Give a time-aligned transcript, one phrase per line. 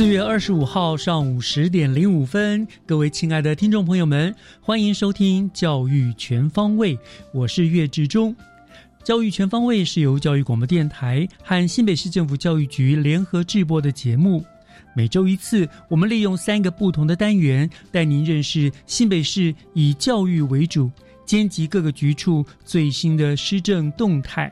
[0.00, 6.96] 四月二十五号上午十点零五分，各位亲爱的听众朋友们，欢迎收听《教育全方位》，
[7.34, 8.34] 我是岳志忠。
[9.04, 14.42] 《教育全方位》是由教育广播电台和新北市政府教育局联合制播的节目。
[14.96, 20.90] 每周一次，我们利用三个不同的单元，带您认识新北市以教育为主、
[21.26, 24.50] 兼及各个局处最新的施政动态。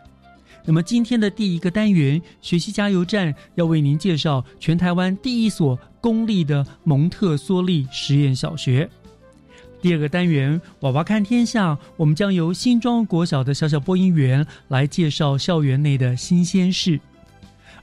[0.68, 8.86] 那么今天的第一个单元“学习加油站”要为您介绍全台湾第一所公立的蒙特梭利实验小学。
[9.80, 17.00] 第二个单元“娃娃看天下”，我们将由新庄国小的小小播音员来介绍校园内的新鲜事。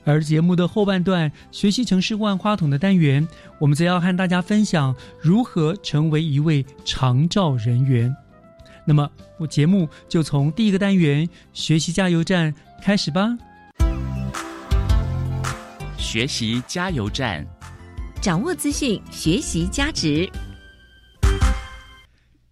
[0.03, 3.27] 而节目的后半段“学习城市万花筒”的单元，
[3.57, 8.15] 我们则要和大家分享如何成为一位长照人员。
[8.87, 9.09] 那么，
[9.39, 12.53] 我节目就从第一个单元“学习加油站”
[12.85, 13.35] 开始吧。
[15.97, 17.43] 学习加油站，
[18.21, 20.29] 掌握资讯，学习加值。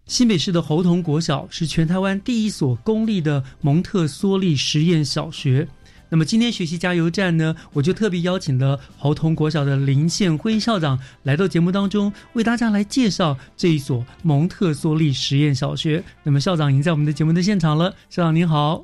[0.06, 5.68] 新北市的侯童国小是全台湾第一所公立的蒙特梭利实验小学。
[6.08, 16.02] 那么今天学习加油站呢，我就特别邀请了侯童国小的林宪辉校长来到节目当中，为大家来介绍这一所蒙特梭利实验小学。
[16.24, 18.82] 那么校长已经在我们的节目的现场了，校长您好，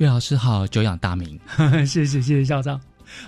[0.00, 1.38] 岳老师好，久仰大名，
[1.86, 2.80] 谢谢谢谢校长。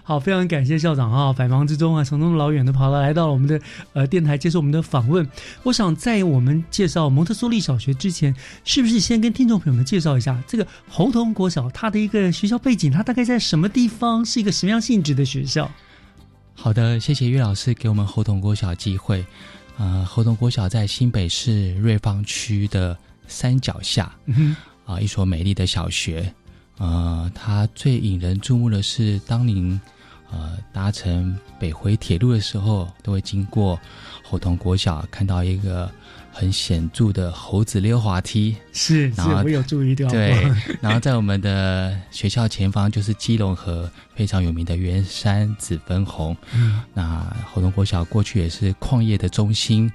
[0.03, 3.61] 好，非常感谢校长啊，百忙之中啊，从那么老远的跑到来到了我们的
[3.93, 5.29] 呃电台接受我们的访问。
[5.65, 8.35] 我想在我们介绍蒙特梭利小学之前，
[8.65, 12.91] 是不是先跟听众朋友们介绍一下这个猴童国小它的一个学校背景？
[12.91, 14.25] 它大概在什么地方？
[14.25, 15.71] 是一个什么样性质的学校？
[16.55, 19.23] 好的，谢谢岳老师给我们猴童国小机会。
[19.77, 22.97] 呃，猴童国小在新北市瑞芳区的
[23.29, 24.11] 山脚下，
[24.87, 26.33] 啊，一所美丽的小学。
[26.83, 29.81] 呃，它最引人注目的是，当您
[30.33, 33.79] 呃搭乘北回铁路的时候，都会经过
[34.25, 35.89] 猴童国小，看到一个
[36.33, 38.57] 很显著的猴子溜滑梯。
[38.73, 40.09] 是，然后我有注意到。
[40.09, 40.35] 对，
[40.83, 46.37] 然后在我们的学校前方就是基隆河非常有名的圆山紫分红。
[46.53, 49.89] 嗯，那猴童国小过去也是矿业的中心，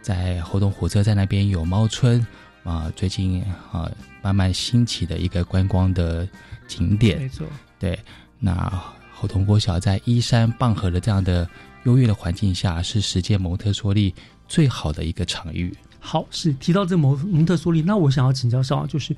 [0.00, 2.26] 在猴童火车站那边有猫村。
[2.62, 3.42] 啊，最近
[3.72, 3.90] 啊，
[4.22, 6.28] 慢慢兴起的一个观光的
[6.66, 7.46] 景点，没错。
[7.78, 7.98] 对，
[8.38, 8.70] 那
[9.12, 11.48] 侯同国小在依山傍河的这样的
[11.84, 14.14] 优越的环境下，是实践蒙特梭利
[14.46, 15.74] 最好的一个场域。
[15.98, 19.14] 好，是提到这蒙蒙特梭利，那我想要请教校长，就是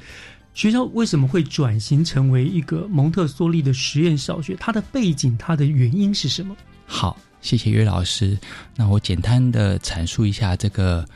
[0.55, 4.57] 学校为什么会转型成为一个蒙特梭利的实验小学？
[4.59, 6.57] 它的背景，它的原因是什么？
[6.87, 8.39] 好，谢谢岳老师。
[8.77, 11.07] 那我简单的阐述一下这个。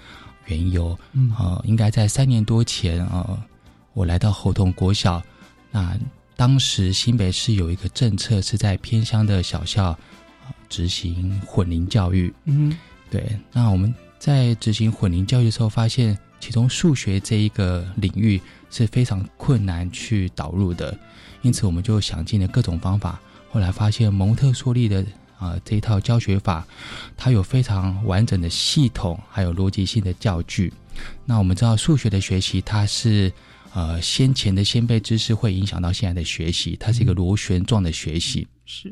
[0.48, 3.36] 缘由，嗯，呃，应该在三年多前，呃，
[3.97, 5.23] 我来到猴童国小，
[5.71, 5.98] 那
[6.37, 9.98] 当时新北市有一个政策是在偏乡的小校
[10.69, 12.77] 执行混龄教育，嗯，
[13.10, 18.39] 对，那我们在执行混龄教育的时候，发现其中数学这一个领域
[18.71, 20.95] 是非常困难去导入的，
[21.41, 23.19] 因此我们就想尽了各种方法，
[23.51, 25.03] 后来发现蒙特梭利的。
[25.39, 26.66] 啊，这一套教学法，
[27.15, 30.72] 它有非常完整的系统，还有逻辑性的教具。
[31.27, 33.31] 那我们知道，数学的学习，它是
[33.77, 38.49] 呃先前的先辈知识会影响到现在的学习，它是一个螺旋状的学习。
[38.65, 38.91] 是。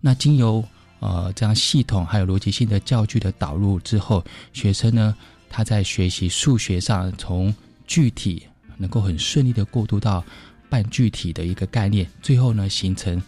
[0.00, 0.64] 那经由
[1.00, 5.16] 呃这样系统还有逻辑性的教具的导入之后，学生呢，
[5.50, 7.52] 他在学习数学上，从
[7.88, 8.46] 具体
[8.76, 10.24] 能够很顺利的过渡到
[10.70, 13.20] 半具体的一个概念，最后呢形成。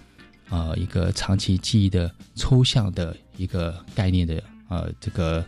[0.49, 5.45] 呃一个长期记忆的抽象的一个概念的呃这个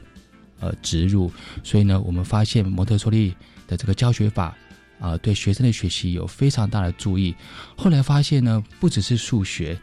[0.59, 1.31] 呃植入，
[1.63, 3.33] 所以呢，我们发现蒙特梭利
[3.69, 4.59] 的这个教学法
[4.99, 7.35] 啊、对学生的学习有非常大的注意。
[7.77, 9.79] 后来发现呢，不只是数学。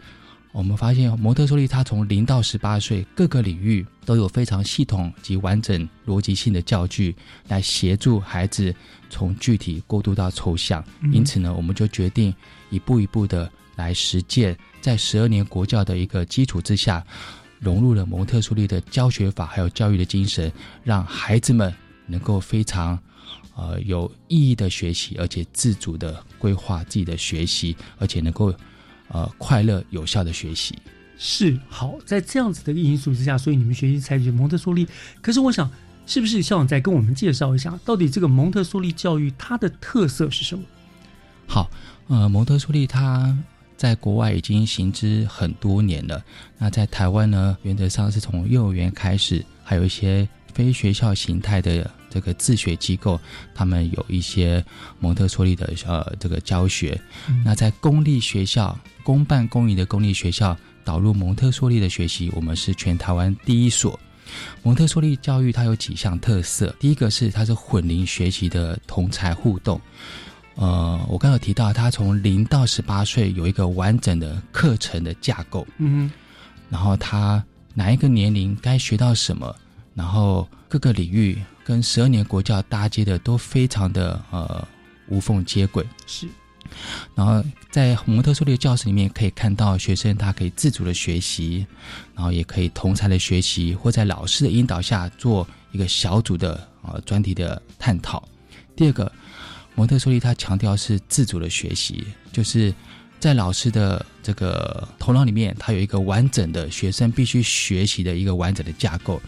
[0.51, 7.13] 我们发现蒙特梭利他从零到十八岁，各个领域都有非常系统及完整逻辑性的教具，
[7.49, 8.73] 来协助孩子
[9.09, 10.81] 从具体过渡到抽象。
[11.11, 12.33] 因此呢，我们就决定
[12.69, 17.05] 一步一步的来实践，在十二年国教的一个基础之下，
[17.59, 20.49] 融入了蒙特梭利的教学法还有教育的精神，
[20.85, 21.73] 让孩子们
[22.07, 22.97] 能够非常
[23.55, 28.53] 呃有意义的学习，而且自主的规划自己的学习，而且能够。
[29.09, 30.75] 呃，快乐有效的学习
[31.15, 34.85] 是好，在这样子的一个因素之下，所以你们学习采取蒙特梭利。
[35.21, 35.69] 可是我想，
[36.07, 40.63] 是不是校长再跟我们介绍一下，到底这个蒙特梭利教育它的特色是什么？
[41.45, 41.69] 好，
[42.07, 43.37] 呃，蒙特梭利它
[43.77, 46.25] 在国外已经行之很多年了。
[46.57, 53.21] 那在台湾呢，原则上是从幼儿园开始，还有一些非学校形态的这个自学机构，
[53.53, 54.65] 他们有一些
[54.99, 56.99] 蒙特梭利的呃这个教学。
[57.43, 58.75] 那在公立学校。
[59.05, 63.99] 公办公营的公立学校导入蒙特梭利的学习，我们是全台湾第一所。
[64.63, 69.79] 蒙特梭利教育它有几项特色，第一个是它是混龄学习的同才互动。
[70.55, 75.67] 呃，我刚有提到，它从零到十八岁有一个完整的课程的架构。
[75.77, 76.09] 嗯，
[76.71, 77.45] 然后它
[77.75, 79.55] 哪一个年龄该学到什么，
[79.93, 84.65] 然后各个领域跟十二年国教搭接的都非常的呃
[85.09, 85.85] 无缝接轨。
[86.07, 86.27] 是。
[87.13, 91.65] 然后在蒙特梭利的教室里面，可以看到学生他可以自主的学习，
[92.15, 98.27] 然后也可以同才的学习，或在老师的引导下做一个小组的呃专题的探讨。
[98.75, 99.09] 第二个，
[99.75, 102.03] 蒙特梭利他强调是自主的学习，
[102.33, 102.73] 就是
[103.19, 109.21] 在老师的这个头脑里面，他有一个完整的学生必须学习的一个完整的架构，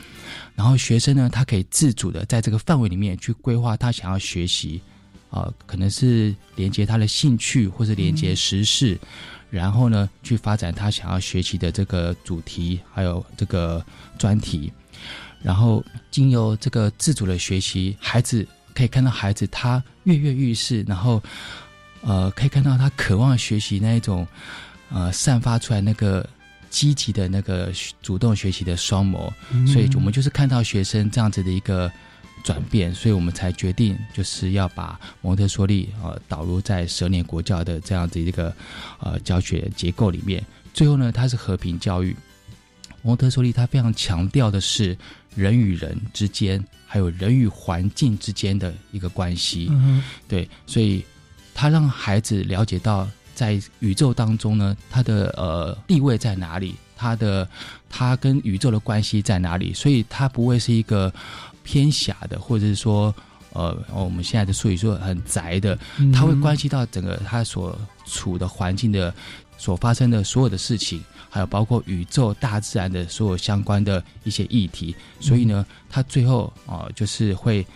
[0.55, 4.81] 然后学生呢，他可以自主的在这个范围里面去规划他想要学习。
[5.29, 8.97] 啊，可能是连接他的兴趣，或者连接时事，
[9.49, 13.85] 然后呢，去发展他想要学习的这个主题，还有这个
[14.17, 14.71] 专题，
[15.43, 21.21] 然后经由这个自主的学习，孩子可以看到孩子他跃跃欲试，然后
[22.03, 24.25] 呃，可以看到他渴望学习那一种
[24.89, 26.27] 呃散发出来那个
[26.77, 27.71] 积极的那个
[28.01, 29.31] 主动学习的双眸，
[29.65, 31.91] 所以我们就是看到学生这样子的一个。
[32.43, 38.55] 转变，所以我们才决定就是要把蒙特梭利呃导入在蛇年国教的这样子一个
[38.99, 40.41] 呃教学结构里面。
[40.73, 42.15] 最后呢，它是和平教育。
[43.01, 44.95] 蒙特梭利它非常强调的是
[45.35, 49.69] 人与人之间，还有人与环境之间的一个关系。
[50.25, 51.03] 对，所以
[51.53, 57.47] 他让孩子了解到在宇宙当中呢，它的呃地位在哪里，它的
[57.87, 61.13] 它跟宇宙的关系在哪里，所以它不会是一个。
[61.69, 63.13] 偏狭的，或者是说，
[63.51, 65.77] 呃，我们现在的术语说很宅的，
[66.13, 69.13] 它会关系到整个它所处的环境的
[69.57, 74.95] 所发生的所有的事情，还有包括宇宙、大自然的所有相关的一些议题。
[75.19, 77.67] 所以呢，他最后啊，就是会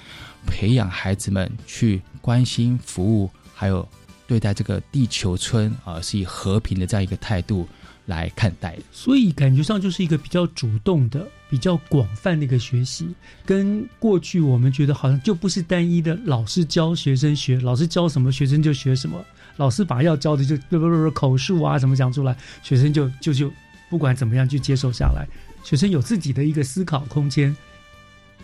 [0.48, 3.86] 培养孩子们去关心、服务，还有
[4.32, 7.68] 对待这个地球村啊，是以和平的这样一个态度。
[8.08, 13.08] 来看待，所以感觉上就是一个比较主动的、比较广泛的一个学习，
[13.46, 19.24] 跟过去我们觉得好像就不是单一的，老师教学生学，老师教什么学生就学什么，
[19.56, 23.52] 老师把要教的就不不不口述啊什么讲出来，学生就就就
[23.88, 25.26] 不管怎么样去接受下来，
[25.64, 27.56] 学生有自己的一个思考空间。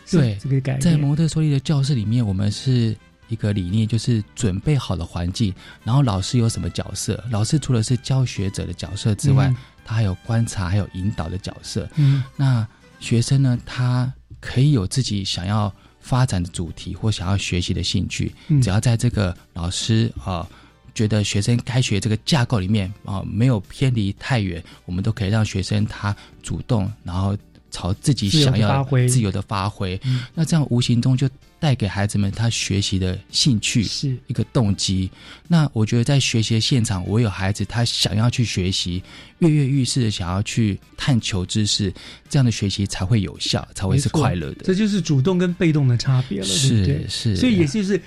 [0.09, 2.95] 对这个概念，在蒙特梭利的教室里面，我们是。
[3.27, 5.53] 一个理念就是准备好的环境，
[5.83, 7.23] 然后老师有什么角色？
[7.29, 9.53] 老师除了是教学者的角色之外，
[9.85, 11.89] 他还有观察、还有引导的角色。
[11.95, 12.67] 嗯，那
[12.99, 13.57] 学生呢？
[13.65, 20.47] 他可以有自己想要发展的主题或想要学习的兴趣，嗯只要在这个老师啊
[20.95, 27.37] 觉得学生该学这个架构里面啊没有偏离太远，我们都可以让学生他主动，然后
[27.71, 29.99] 朝自己想要自由的发挥。
[30.33, 31.29] 那这样无形中就。
[31.59, 35.09] 带给孩子们他学习的兴趣是一个动机。
[35.47, 39.01] 那我觉得在学习的现场，我有孩子他想要去学习，
[39.39, 41.91] 跃跃欲试的想要去探求知识，
[42.29, 44.63] 这样的学习才会有效，才会是快乐的。
[44.63, 47.35] 这就是主动跟被动的差别了，是是。
[47.35, 47.99] 所以也就是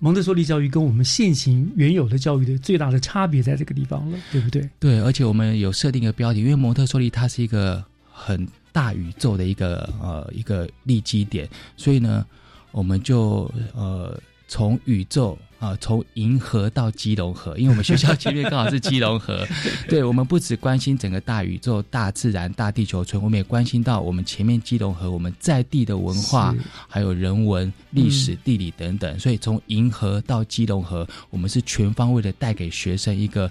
[0.00, 4.68] 蒙特梭利教育跟我们现行原有的教育的最大的差别在这个地方了，对不对？
[4.80, 12.26] 对，而且我们有设定一个标题，因为蒙特梭利它是一个很大宇宙的一个呃一个立基点，所以呢。
[12.76, 19.46] 我们就呃从宇宙啊，从银河到基隆河，因为我们学校前面刚好是基隆河。
[19.88, 26.54] 对，我们不只关心整个大宇宙、大自然、大地球村，我们也关心到我们前面基隆河我们在地的文化，
[26.86, 29.18] 还有人文、历史、地理等等。
[29.18, 33.50] 所以从银河到基隆河，我们是全方位的带给学生一个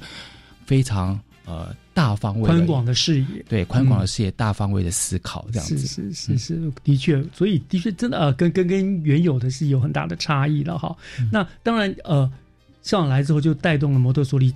[0.67, 3.45] 非常呃大方位、宽广的视野。
[3.47, 10.95] 对，宽广的视野、大方位的思考，这样子是是是是，的确，所以的确真的呃，跟跟跟原有的是有很大的差异了哈。
[11.31, 12.31] 那当然呃。
[12.85, 14.53] 上来之后就带动了摩托梭利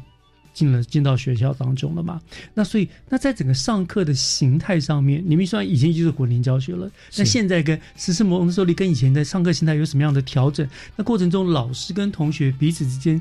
[0.53, 2.22] 进了进到学校当中了嘛？
[2.53, 10.69] 那所以那在整个上课的形态上面，你们虽然以前就是混龄教学了，那现在跟实施摩托梭利跟以前的上课形态有什么样的调整？
[10.96, 13.19] 那过程中老师跟同学彼此之间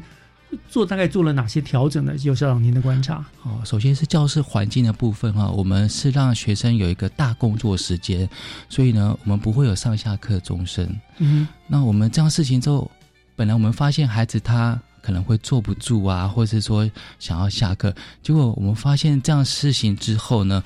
[0.69, 2.15] 做大概做了哪些调整呢？
[2.23, 3.25] 有校长您的观察？
[3.43, 8.29] 哦，首先是教室环境的部分哈，我们是让学生有一个大工作时间，
[8.69, 10.89] 所以呢，我们不会有上下课钟声。
[11.19, 12.91] 嗯，那我们这样事情之后，
[13.37, 14.81] 本来我们发现孩子他。
[15.01, 20.63] 可能会坐不住啊，或者是说想要下课，结果我们发现这样事情之后呢，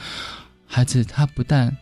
[0.66, 1.72] 孩子他不但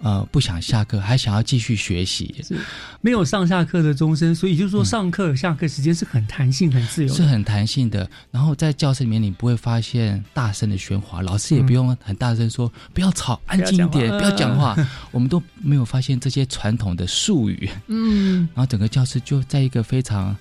[0.00, 2.34] 呃不想下课，还想要继续学习。
[2.42, 2.56] 是
[3.00, 8.08] 没有上下课的钟声，所以就是说上课下课时间是很弹性、很自由，是很弹性的。
[8.30, 14.76] 然后在教室里面，你不会发现大声的喧哗，老师也不用很大声说不要吵，安静一点，不要讲话。
[15.12, 17.68] 我们都没有发现这些传统的术语。
[17.86, 20.36] 嗯，然后整个教室就在一个非常。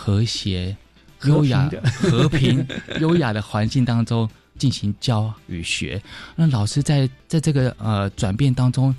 [0.00, 0.76] 和谐、
[1.24, 1.68] 优雅、
[2.00, 2.64] 和平、
[3.00, 6.02] 优雅的环境当中进行教与学，
[6.36, 8.94] 那老师在在这个呃转变当中，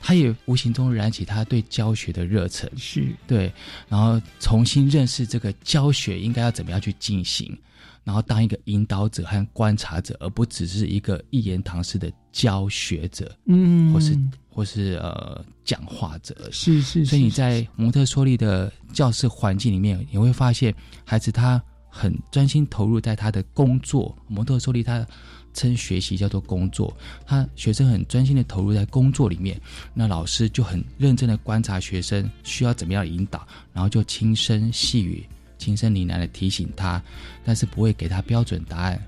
[0.00, 3.12] 他也无形中燃起他对教学的热忱，是。
[3.26, 3.52] 对，
[3.88, 7.58] 然后重新认识这个教学应该要怎么样去进行，
[8.04, 14.16] 然后当一个引导者和观察者，而不只是一个一言堂式的教学者，嗯，或是。
[14.50, 16.34] 或是呃，讲话者。
[16.50, 20.74] 是是，所以你在蒙特梭利的教室环境里面，你会发现
[21.04, 21.62] 孩子他
[21.98, 24.16] 很专心投入在他的工作。
[24.28, 25.04] 蒙特受力他
[25.52, 29.60] 称学习叫做工作，他学生很专心的投入在工作里面，
[29.92, 35.26] 那老师就很认真的观察学生需要怎么样引导，然后就轻声细语、
[35.58, 37.02] 轻声呢喃的提醒他，
[37.44, 39.02] 但是不会给他标准答案，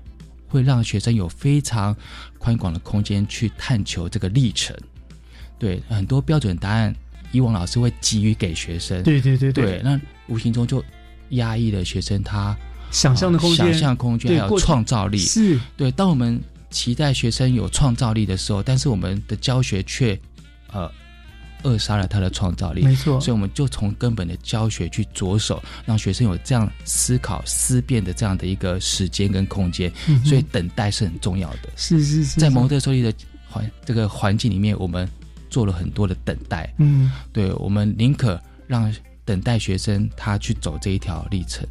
[0.49, 1.95] 会让学生有非常
[2.37, 4.75] 宽广的空间去探求这个历程。
[5.57, 6.93] 对很多标准答案，
[7.31, 9.01] 以往老师会给予给学生。
[9.03, 10.83] 对对对对，那无形中就
[11.29, 12.57] 压抑了学生他
[12.91, 15.17] 想象的空间、想象空间还有创造力。
[15.17, 20.19] 是对，当我们期待学生有创造力的时候，但是我们的教学却
[20.71, 20.91] 呃
[21.63, 22.83] 扼杀了他的创造力。
[22.83, 29.91] 没错，所以我们就从根本的教学去着手，让学生有这样思考、思辨的这样的一个时间跟空间。
[30.23, 31.69] 所以等待是很重要的。
[31.75, 33.13] 是是是，在蒙特梭利的
[33.49, 35.09] 环这个环境里面，我们。
[35.51, 38.89] 做了很多的等待，嗯，对，我们宁可让
[39.25, 41.67] 等待学生他去走这一条历程，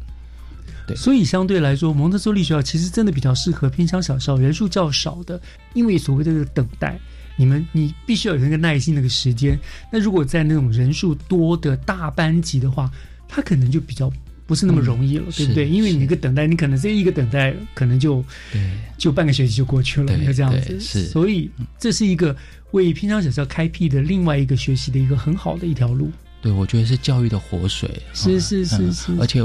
[0.91, 5.41] 对，所以相对来说，蒙特梭利学校其实真的比较适合偏乡小校，人数较少的，
[5.73, 6.99] 因为所谓的这个等待，
[7.35, 9.59] 你们你必须要有那个耐心那个时间。
[9.91, 12.91] 那如果在那种人数多的大班级的话，
[13.27, 14.11] 他可能就比较
[14.45, 15.67] 不是那么容易了，对不对？
[15.67, 18.61] 因为你一个等待，你可能这一个等待可能就对，
[18.97, 22.35] 就半个学期就过去了，就这样子，是，所以这是一个。
[22.71, 26.09] 为偏乡小校开辟的另外一个学习的一个很好的一条路，
[26.41, 29.41] 对我觉得是教育的活水，是是是是，而且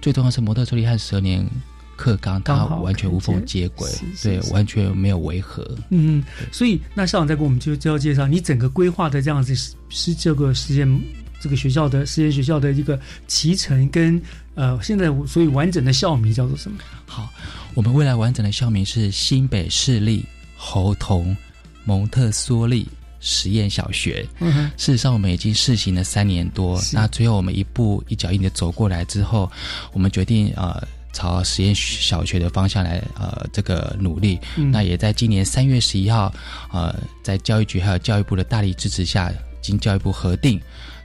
[0.00, 1.46] 最重要是模特梭利和十二年
[1.96, 3.90] 课纲，它完全无缝接轨，
[4.22, 5.68] 对，完全没有违和。
[5.90, 9.54] 嗯，所以那校长再给我们就就要介绍你整个规划的这样子
[9.88, 11.00] 是这个实验
[11.40, 14.20] 这个学校的实验学校的一个脐橙跟
[14.54, 16.78] 呃现在所以完整的校名叫做什么？
[17.06, 17.28] 好，
[17.74, 20.24] 我们未来完整的校名是新北市立
[20.56, 21.36] 侯同。
[21.86, 22.86] 蒙特梭利
[23.20, 24.26] 实验小学，
[24.76, 26.80] 事实上我们已经试行了三年多。
[26.92, 29.50] 那最后我们一步一脚印的走过来之后，
[29.92, 34.38] 我们决定呃朝实验小学的方向来呃这个努力。
[34.72, 36.32] 那也在今年三月十一号，
[36.72, 40.60] 呃，在教育局还有教育部的大力支持下，经教育部核定。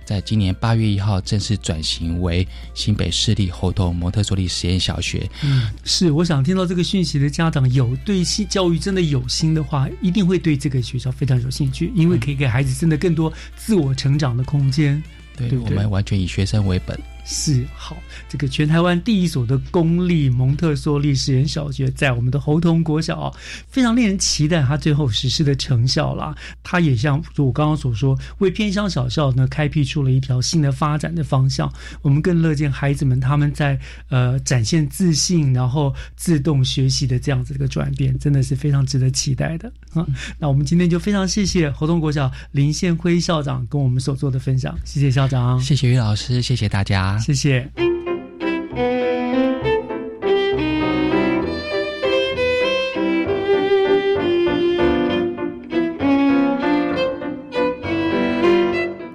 [0.05, 5.29] 在今年八月一号正式转型为新北市立猴头蒙特梭利实验小学。
[5.43, 15.01] 嗯，是，我想听到这个讯息的家长有对新教育真的有心的话，一定会对这个学校非常有兴趣，因为可以给孩子真的更多自我成长的空间。
[15.35, 16.97] 对，我们完全以学生为本。
[17.27, 17.97] 是好，
[18.29, 23.35] 这个全台湾第一所的公立蒙特梭利实验小学，在我们的侯童国小，
[23.67, 26.35] 非常令人期待它最后实施的成效啦。
[26.63, 31.71] 它也像我刚刚所说，为偏乡小校呢开辟出了一条新的发展的方向。
[32.03, 33.79] 我们更乐见孩子们他们在
[34.09, 40.05] 呃展现自信，然后自动学习的这样子一个转变，真的是非常值得期待的啊。
[40.37, 47.14] 那我们今天就非常谢谢侯童国小林宪辉校长跟我们所做的分享，谢谢校长，谢谢于老师，谢谢大家。
[47.19, 47.69] 谢谢。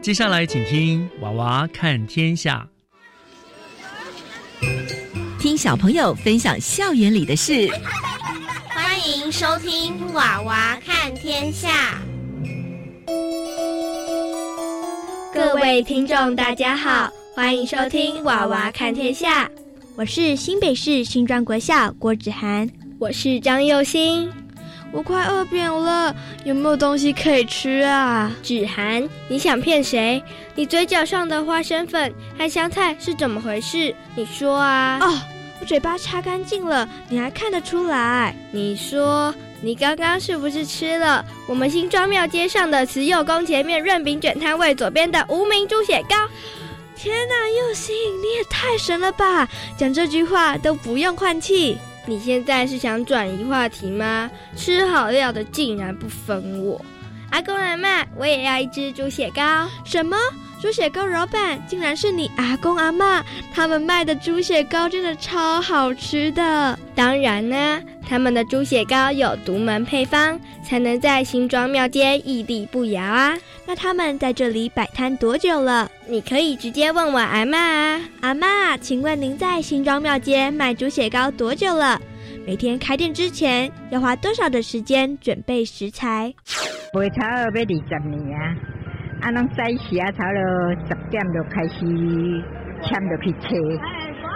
[0.02, 2.66] 接下来请听娃娃看天下。
[5.38, 7.68] 听小朋友分享校园里的事。
[8.68, 11.98] 欢迎收听娃娃看天下。
[15.32, 19.46] 各位听众大家好欢迎收听《娃娃看天下》。
[19.96, 22.68] 我是新北市新庄国校郭子涵，
[22.98, 24.30] 我是张佑新。
[24.92, 28.30] 我快饿扁了，有没有东西可以吃啊？
[28.42, 30.22] 子涵，你想骗谁？
[30.54, 33.94] 你嘴角上的花生粉和香菜是怎么回事？
[34.14, 34.98] 你说啊！
[35.00, 35.18] 哦，
[35.62, 38.36] 我嘴巴擦干净了，你还看得出来？
[38.52, 46.14] 你说，你刚刚是不是吃了我们新庄庙街上的慈幼宫前面润饼卷摊位左边的无名猪血糕？
[47.02, 49.48] 天哪，佑星，你也太神了吧！
[49.78, 51.78] 讲这句话都不用换气。
[52.04, 54.30] 你现在是想转移话题吗？
[54.54, 56.78] 吃好料的竟然不分我，
[57.30, 59.68] 阿公阿妈，我也要一只猪血糕。
[59.84, 60.16] 什么？
[60.60, 63.24] 猪血糕老板竟然是你阿公阿妈？
[63.54, 66.78] 他们卖的猪血糕真的超好吃的。
[66.94, 73.38] 当然呢，他们的猪血糕有独门配方，才能在新庄庙街屹立不摇啊。
[73.64, 75.90] 那他们在这里摆摊多久了？
[76.06, 78.00] 你可以直接问我阿妈啊。
[78.20, 81.98] 阿妈，请问您在新庄庙街卖猪血糕多久了？
[82.46, 86.34] 每天开店之前要花多少的时间准备食材？
[86.94, 88.56] 卖炒要二十年啊。
[89.20, 91.78] 啊，拢早时啊，炒了十点就开始
[92.82, 93.54] 签落去切，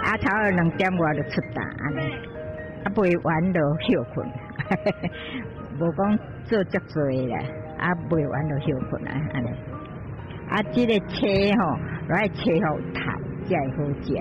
[0.03, 2.13] 啊，炒了两点外就出单安尼，
[2.83, 4.27] 啊，卖完就休困，
[5.81, 7.43] 无讲做足多啦，
[7.79, 9.47] 啊，卖完就休困啊，安尼，
[10.49, 13.01] 啊，这个切吼，来切好透，
[13.49, 14.13] 才会好食，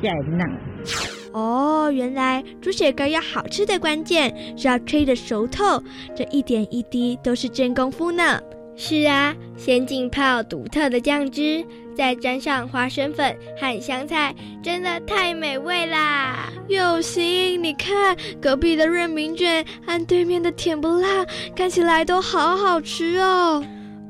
[0.00, 1.23] 才会嫩。
[1.34, 5.82] 哦，原来猪血糕要好吃的关键是要吹得熟透，
[6.16, 8.40] 这一点一滴都是真功夫呢。
[8.76, 11.64] 是啊，先浸泡独特的酱汁，
[11.96, 14.32] 再沾上花生粉和香菜，
[14.62, 16.48] 真的太美味啦！
[16.68, 23.64] 有心，你看隔壁的润饼卷和对面的甜不辣，看起来都好好吃哦。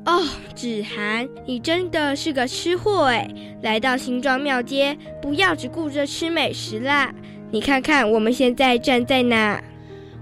[0.05, 0.23] 哦，
[0.55, 3.27] 子涵，你真的是个吃货哎！
[3.63, 7.11] 来到新庄庙街，不要只顾着吃美食啦。
[7.49, 9.59] 你看看我们现在站在哪？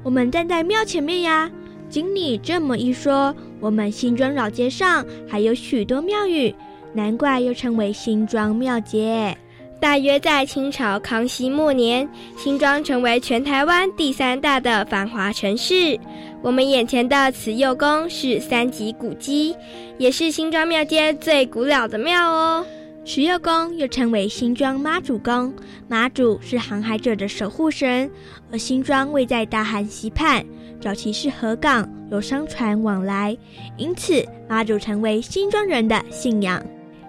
[0.02, 1.52] 我们站在庙前面呀。
[1.89, 6.56] 经你这么一说，我们新庄老街上还有许多庙宇，
[6.93, 9.38] 难怪又称为新庄庙街。
[9.80, 16.00] 大约在清朝康熙末年，新庄成为全台湾第三大的繁华城市。
[16.43, 19.56] 我们眼前的慈幼宫是三级古迹，
[19.97, 22.65] 也是新庄庙街最古老的庙哦。
[23.06, 25.53] 慈幼宫又称为新庄妈祖宫，
[25.88, 28.12] 妈祖是航海者的守护神，
[28.51, 30.45] 而新庄位在大汉西畔。
[30.82, 33.38] 早期是河港，有商船往来，
[33.77, 36.62] 因此妈祖成为新庄人的信仰。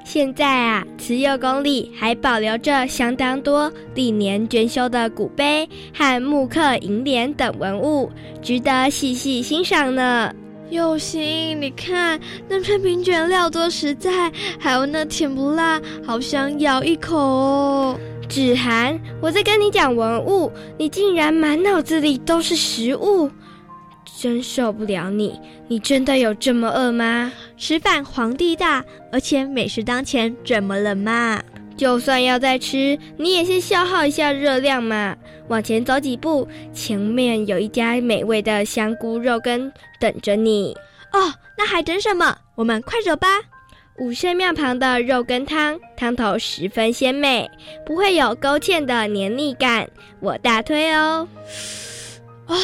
[0.05, 8.11] 现在啊，慈幼宫里还保留着相当多历年捐修的古碑和木刻楹联等文物，
[8.43, 10.31] 值得细细欣赏呢。
[10.71, 17.99] 有心，你看那春饼卷料多实在，还有那甜不辣，好想咬一口哦。
[18.29, 23.31] 芷涵，我在跟你讲文物，你竟然满脑子里都是食物。
[24.25, 25.39] 真受不了你！
[25.69, 27.31] 你真的有这么饿吗？
[27.59, 28.83] 吃饭皇帝大，
[29.13, 31.43] 而且美食当前，怎么了嘛？
[31.77, 35.15] 就算要再吃，你也先消耗一下热量嘛。
[35.49, 40.75] 往前走几步，前面有一家美味的香菇肉羹等着你。
[41.13, 42.35] 哦，那还等什么？
[42.55, 43.29] 我们快走吧！
[43.99, 47.51] 武圣庙旁的肉羹汤，汤头十分鲜美，
[47.85, 49.87] 不会有勾芡的黏腻感，
[50.21, 51.29] 我大推哦。
[52.47, 52.57] 哦，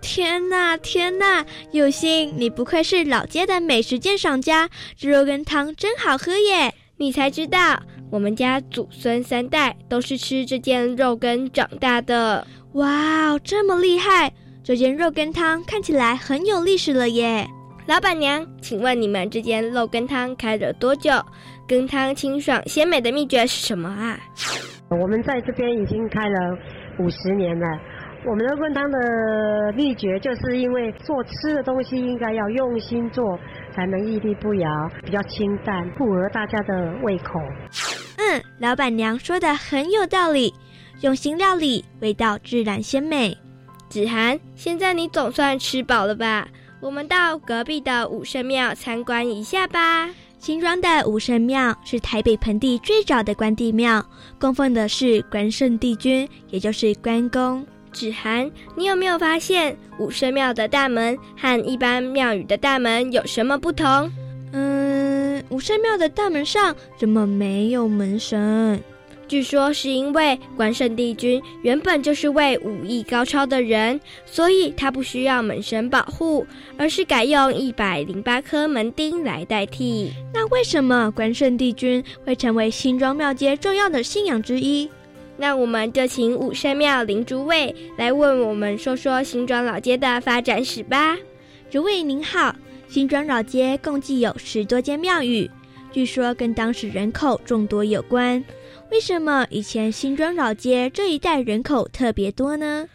[0.00, 1.44] 天哪，天哪！
[1.70, 6.72] 有心，你不愧是老街的美食鉴赏家，这肉羹汤真好喝耶！
[6.96, 7.78] 你才知道，
[8.10, 12.46] 我们家祖孙三代都是吃这间肉羹长大的。
[12.72, 14.32] 哇哦，这么厉害！
[14.64, 17.46] 这间肉羹汤看起来很有历史了耶。
[17.86, 21.12] 老板娘，请问你们这间肉羹汤开了多久？
[21.68, 24.18] 羹汤清爽鲜美的秘诀是什么啊？
[24.88, 26.58] 我们在这边已经开了
[26.98, 27.66] 五十年了。
[28.28, 33.38] 我们的炖汤的秘诀，就是因为做吃的东西应该要用心做，
[33.72, 34.68] 才能屹立不摇，
[35.04, 37.38] 比较清淡，符合大家的胃口。
[38.18, 40.52] 嗯，老板娘说的很有道理，
[41.02, 43.38] 用心料理，味道自然鲜美。
[43.88, 46.48] 子涵，现在你总算吃饱了吧？
[46.80, 50.10] 我们到隔壁的武圣庙参观一下吧。
[50.40, 54.04] 新庄的武圣庙是台北盆地最早的关帝庙，
[54.40, 57.64] 供奉的是关圣帝君，也就是关公。
[57.96, 64.12] 芷涵，你有没有发现武圣庙的大门和一般庙宇的大门有什么不同？
[64.52, 68.78] 嗯，武圣庙的大门上怎么没有门神？
[69.26, 80.12] 据说是因为关圣帝君原本就是位武艺高超的人，所以他不需要门神保护，而是改用一百零八颗门钉来代替。
[80.32, 84.88] 那为什么关圣帝君会成为新庄庙街重要的信仰之一？
[85.38, 91.16] 那我们就请武圣庙林竹卫来为我们说说新庄老街的发展史吧。
[91.70, 92.54] 竹卫您好，
[92.88, 95.50] 新庄老街共计有十多间庙宇，
[95.92, 98.42] 据说跟当时人口众多有关。
[98.90, 102.86] 为什么以前新庄老街这一带人口特别多呢？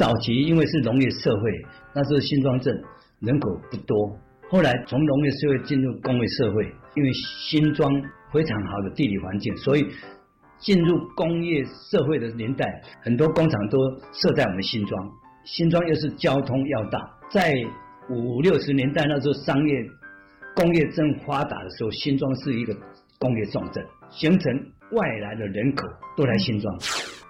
[0.00, 1.50] 早期因为是农业社会，
[1.94, 2.74] 那时候新庄镇
[3.20, 4.18] 人口不多。
[4.48, 7.92] 后来从农业社会进入工业社会，因为新庄
[8.32, 9.86] 非常好的地理环境，所以
[10.58, 13.78] 进入工业社会的年代，很多工厂都
[14.12, 15.10] 设在我们新庄。
[15.44, 16.98] 新庄又是交通要道，
[17.30, 17.54] 在
[18.08, 19.74] 五六十年代那时候商业
[20.54, 22.76] 工业正发达的时候，新庄是一个
[23.18, 24.52] 工业重镇，形成。
[24.92, 25.84] 外来的人口
[26.16, 26.72] 都来新庄，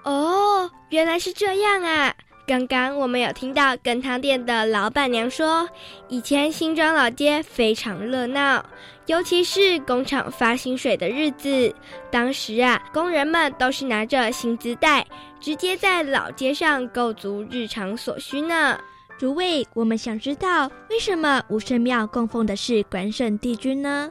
[0.04, 2.14] 哦，原来是这样啊！
[2.46, 5.68] 刚刚我们有听到羹汤店的老板娘说，
[6.06, 8.64] 以前新庄老街非常热闹，
[9.06, 11.74] 尤其是工厂发薪水的日子，
[12.08, 15.04] 当时啊，工人们都是拿着薪资袋，
[15.40, 18.78] 直接在老街上购足日常所需呢。
[19.18, 24.08] 诸位，我们想知道为什么武圣庙供奉的是关圣帝君呢？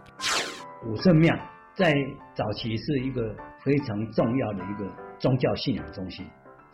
[0.86, 1.34] 武圣庙。
[1.78, 1.91] 在
[2.34, 3.21] 早期是一个
[3.62, 6.26] 非常重要的一个宗教信仰中心，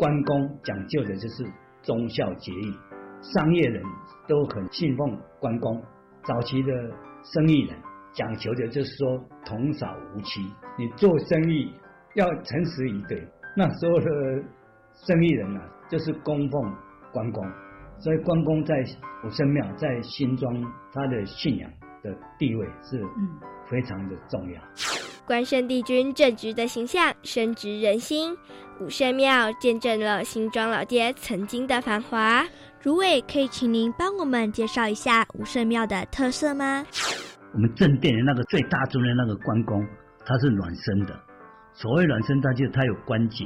[0.02, 1.46] 关公讲究的就是
[1.84, 2.76] 忠孝节义，
[3.22, 3.84] 商业人
[4.28, 5.80] 都很信奉关公。
[6.24, 6.74] 早期的
[7.22, 7.78] 生意人
[8.12, 10.42] 讲求的就是说童叟无欺，
[10.76, 11.72] 你做生意
[12.16, 13.24] 要诚实以对。
[13.56, 14.44] 那时候的
[15.06, 16.76] 生意人呢，就是供奉
[17.14, 17.46] 关公，
[18.00, 18.74] 所以关公在
[19.24, 20.52] 武圣庙在新庄
[20.92, 23.08] 他的信仰的地位是。
[23.70, 24.62] 非常的重要。
[25.32, 28.36] 关圣帝君正直的形象深植人心，
[28.82, 32.46] 武圣庙见证了新庄老街曾经的繁华。
[32.84, 36.86] 如伟，可以请您帮我们介绍一下武圣庙的特色吗？
[37.54, 39.82] 我们正殿的那个最大尊的那个关公，
[40.26, 41.18] 他是暖身的。
[41.72, 43.46] 所谓暖身，他就是他有关节，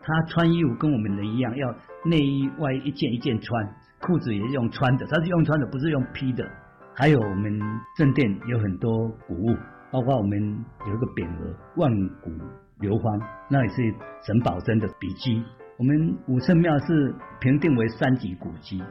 [0.00, 1.68] 他穿衣服跟我们人一样，要
[2.06, 3.62] 内衣外一件一件穿，
[4.00, 6.42] 裤子也是用穿的，他是用穿的，不是用披的。
[6.94, 7.60] 还有我们
[7.98, 8.90] 正殿有很多
[9.26, 9.54] 古物，
[9.92, 12.30] 包括我们有一个匾额“万古
[12.80, 13.76] 流芳”，那也是
[14.24, 15.44] 沈葆桢的笔迹。
[15.76, 18.82] 我们武圣庙是评定为三级古迹，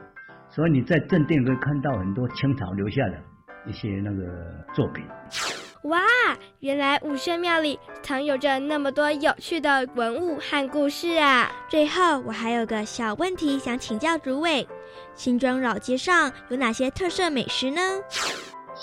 [0.50, 3.18] 所以你在正殿可以看到很多清朝留下的
[3.66, 4.24] 一些那个
[4.74, 5.04] 作品。
[5.86, 6.00] 哇，
[6.60, 11.50] 原来武圣庙里藏有着那么多有趣的文物和故事啊！
[11.68, 14.68] 最后，我还有个小问题想请教诸位：
[15.16, 17.82] 新庄老街上有哪些特色美食呢？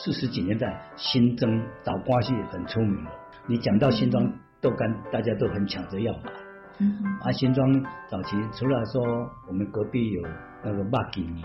[0.04, 3.10] 四十几年代，新增枣瓜蟹很出名了。
[3.48, 6.30] 你讲到新庄豆干，大家都很抢着要买。
[6.78, 6.86] 嗯。
[7.20, 7.68] 啊，新庄
[8.08, 9.02] 早期除了说
[9.48, 10.22] 我们隔壁有
[10.62, 11.42] 那个麦吉尼，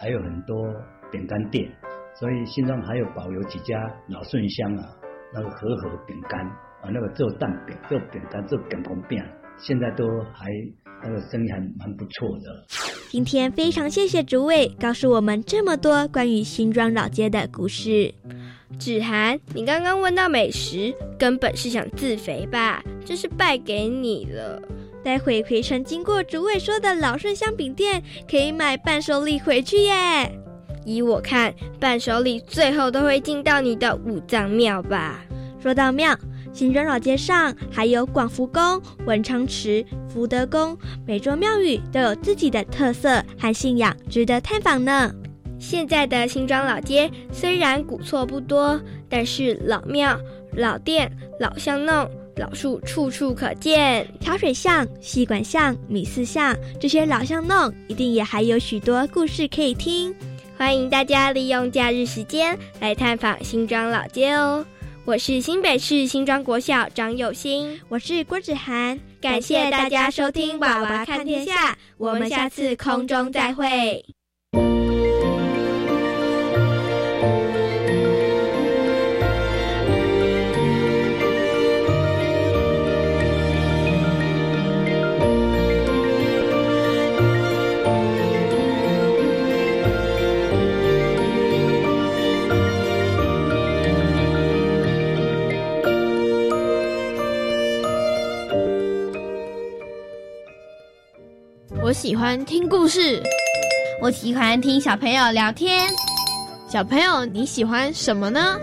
[0.00, 0.56] 还有很多
[1.10, 1.68] 饼干店。
[2.14, 4.84] 所以新庄还有保留几家老顺香啊，
[5.34, 9.20] 那个和和饼干啊，那个做蛋饼、做饼干、做饼公饼，
[9.56, 10.46] 现在都还
[11.02, 12.64] 那个生意还蛮不错的。
[13.10, 18.12] 今天非常谢谢主位告诉我们这么多关于新庄老街的故事。
[18.78, 22.84] 芷涵，你刚刚问到美食，根本是想自肥吧？
[23.04, 24.60] 真是败给你了。
[25.02, 30.30] 待会回程经过主位说的老顺香饼店，可以买伴手礼回去耶。
[30.84, 35.24] 依我看，伴手礼最后都会进到你的五脏庙吧。
[35.60, 36.16] 说到庙，
[36.52, 45.12] 新庄老街上还有广福宫、文昌池、福德宫，每座庙宇都有自己的特色和信仰，值得探访呢。
[45.58, 50.18] 现在的新庄老街虽然古厝不多，但是老庙、
[50.52, 54.06] 老店、老巷弄、老树处处可见。
[54.20, 60.14] 桥水巷、戏馆巷、米四巷这些老巷弄，一定也还有许多故事可以听。
[60.56, 64.64] 欢迎大家利用假日时间来探访新庄老街哦！
[65.08, 74.04] 我是新北市新庄国小张有心，我是郭子涵，感谢大家收听《娃娃看天下》，我们下次空中再会。
[102.00, 103.20] 喜欢听故事，
[104.00, 105.90] 我喜欢听小朋友聊天。
[106.68, 108.56] 小朋友，你喜欢什么呢？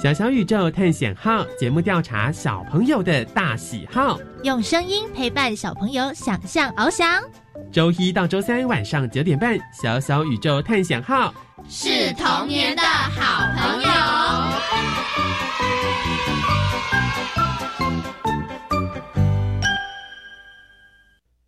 [0.00, 7.20] 小小宇宙探险号节目调查小朋友的大喜好，用声音陪伴小朋友想象翱翔。
[7.72, 11.34] 周一到周三晚上九点半，小小宇宙探险号
[11.68, 14.17] 是童年的好朋友。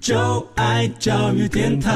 [0.00, 1.92] 就爱教育电台。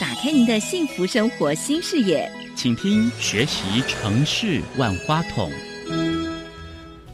[0.00, 5.50] 打开您的幸福生活新视野，请听学习城市万花筒。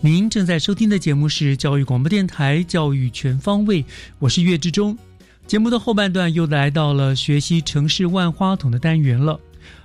[0.03, 3.83] 您正在收听的节目是教育广播电台《教育全方位》，
[4.19, 4.99] 我是岳志忠。
[5.47, 9.41] 节目的后半段又来到了学习城市万花筒的单元了。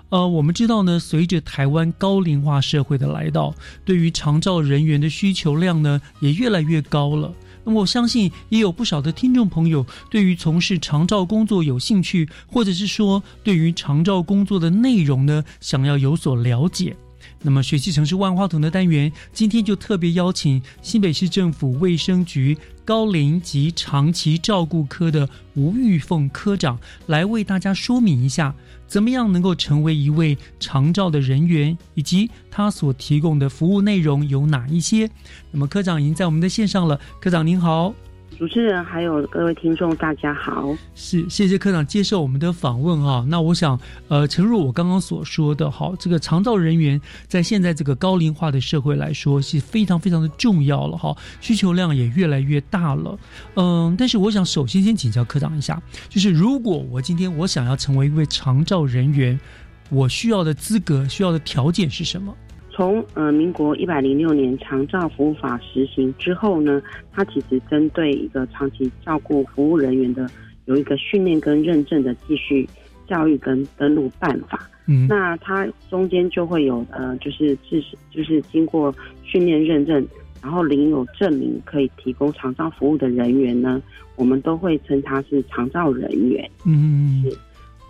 [0.09, 7.33] 呃，我们知道呢，随着台湾高龄化社会的来到，对于长照人员的需求量呢也越来越高了。
[7.63, 16.95] 那么我相信也有不少的听众朋友对于从事长照工作有兴趣，或者是说对于长照工作的内容呢想要有所了解。
[17.41, 28.53] 那么学习城市万花筒的单元，今天就特别邀请新北市政府卫生局高龄及长期照顾科的吴玉凤科长来为大家说明一下。
[28.87, 35.09] 怎么样能够成为一位长照的人员，以及他所提供的服务内容有哪一些？
[35.51, 37.93] 那么科长已经在我们的线上了，科长您好。
[38.37, 40.75] 主持人还有各位听众，大家好。
[40.93, 43.25] 是，谢谢科长接受我们的访问哈。
[43.29, 53.17] 那我想，呃，诚如我刚刚所说的，好，这个长照人员在现在这个高龄化的社会来说是非常非常的重要了哈，需求量也越来越大了。
[53.55, 59.39] 嗯，但是我想首先先请教科长一下，就是如果我今天我想要成为一位长照人员，
[59.89, 62.35] 我需要的资格、需要的条件是什么？
[62.75, 66.81] 从呃民国一百零六年长照服务法实行之后呢，
[67.13, 70.29] 它其实针对一个长期照顾服务人员的
[70.65, 72.67] 有一个训练跟认证的继续
[73.07, 74.69] 教育跟登录办法。
[74.88, 80.05] 嗯，那它中间就会有呃，就是至就是经过训练认证，
[80.43, 83.81] 然后领有证明可以提供长照服务的人员呢，
[84.17, 86.51] 我们都会称他是长照人员。
[86.65, 87.38] 嗯，是。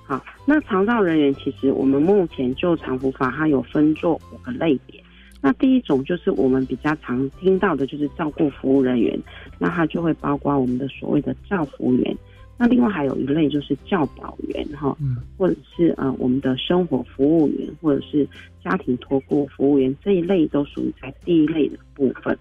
[0.08, 5.02] 好，那长照人员其实我们目前就长服法，它有分作五个类别。
[5.42, 9.20] 那第一种就是我们比较常听到的，就是照顾服务人员，
[9.58, 12.16] 那它就会包括我们的所谓的照服员。
[12.58, 14.96] 那另外还有一类就是教保员哈，
[15.38, 18.28] 或者是呃我们的生活服务员，或者是
[18.64, 22.38] 家庭托顾服务员这一类都属于在第一类的部分。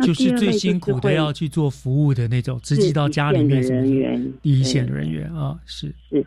[0.00, 6.24] 就是最辛苦的要去做服务的那种，直接到家里面人员，第一线人员啊，是是。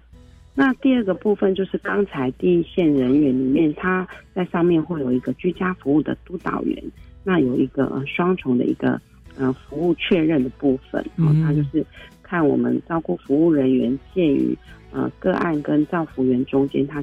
[0.53, 6.83] 那第二个部分就是刚才第一线人员里面，他在上面会有一个居家服务的督导员，
[7.23, 8.99] 那有一个双重的一个
[9.37, 11.85] 呃服务确认的部分，哦，他就是
[12.21, 14.53] 看我们照顾服务人员介于
[14.91, 17.01] 呃个案跟照服员中间，他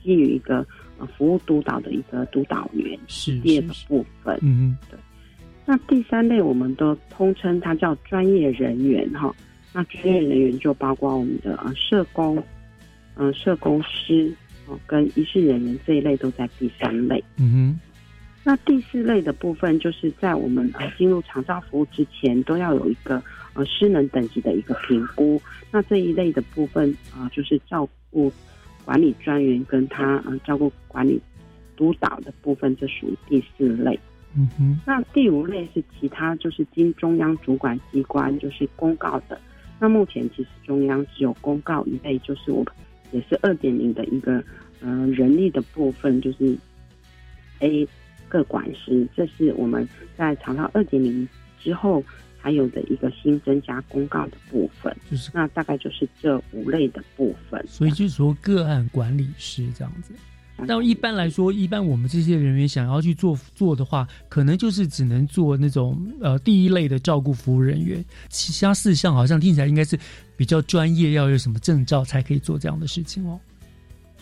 [0.00, 0.64] 基于一个
[1.00, 2.96] 呃服务督导的一个督导员。
[3.08, 4.96] 是第二个部分，嗯对。
[5.66, 9.34] 那第三类我们都通称它叫专业人员哈，
[9.72, 12.40] 那专业人员就包括我们的呃社工。
[13.16, 14.32] 嗯，社工师
[14.66, 17.22] 哦，跟医师人员这一类都在第三类。
[17.36, 17.80] 嗯哼，
[18.42, 23.22] 那第四类的部分，就是在我们呃进入长照服务之前，都要有一个
[23.54, 25.40] 呃失能等级的一个评估。
[25.70, 28.32] 那这一类的部分啊，就是照顾
[28.84, 31.20] 管理专员跟他呃照顾管理
[31.76, 33.98] 督导的部分，这属于第四类。
[34.36, 34.80] 嗯哼。
[34.84, 39.40] 那第五类是其他，就是经中央主管机关就是公告的。
[39.80, 42.64] 那目前其实中央只有公告一类，就是我
[43.14, 44.44] 也是二点零的一个
[44.82, 46.58] 呃人力的部分，就是
[47.60, 47.88] A。
[48.26, 51.28] 各管师，这是我们在长到二点零
[51.60, 52.02] 之后
[52.40, 57.64] 还有的一个新增加公告的部分，就是那大概就是这五类的部分。
[57.68, 60.12] 所以就是说个案管理师这样子。
[60.58, 69.98] 那一般来说，一般我们这些人员想要去做做的话，可能就是只能做那种呃第一类的照顾服务人员，其他四项好像听起来应该是
[70.36, 73.38] 比较专业，要有什么证照才可以做这样的事情哦。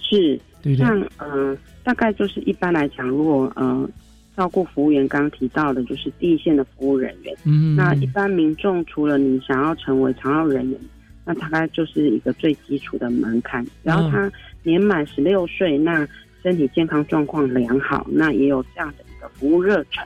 [0.01, 0.87] 是，对对。
[0.87, 1.57] 像嗯。
[1.85, 3.90] 大概就是一般来讲，如果呃
[4.37, 7.37] 照顾服务员刚刚提到的，就是第一线的服务人员。
[7.42, 10.81] 嗯，那一般民众除了你想要成为长照人员，
[11.25, 13.66] 那大概就是一个最基础的门槛。
[13.83, 14.31] 然后他
[14.62, 16.07] 年满十六岁，那
[16.42, 20.05] 身体健康状况良好，那也有这样的一个服务热忱，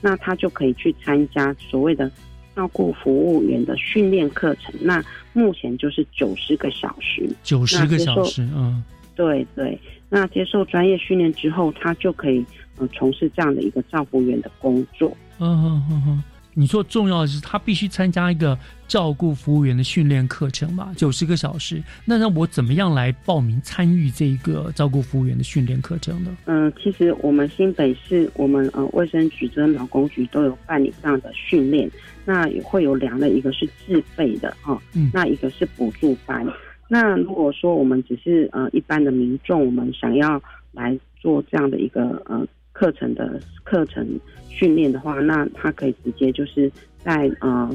[0.00, 2.10] 那他就可以去参加所谓的
[2.54, 4.74] 照顾服务员的训练课程。
[4.80, 8.82] 那目前就是九十个小时，九十个小时，嗯。
[9.16, 12.42] 对对，那接受专业训练之后，他就可以
[12.78, 15.14] 呃从事这样的一个照顾员的工作。
[15.38, 18.58] 嗯嗯嗯嗯，你说重要的是他必须参加一个
[18.88, 21.82] 照顾服务员的训练课程嘛，九十个小时。
[22.04, 26.36] 那让我怎么样来报名参与这一个照顾服务员的训练课程呢？
[26.46, 31.88] 嗯，其实我们新北市我们呃卫生局跟劳工局都有办理这样的训练，
[32.24, 36.44] 那也会有两类，一个是自费的哈，嗯，那一个是补助班。
[36.88, 42.44] 那如果说我们只是呃一般的民众，我们想要来做这样的一个呃
[42.80, 46.72] 课程的课程训练的话，那他可以直接就是
[47.04, 47.70] 在呃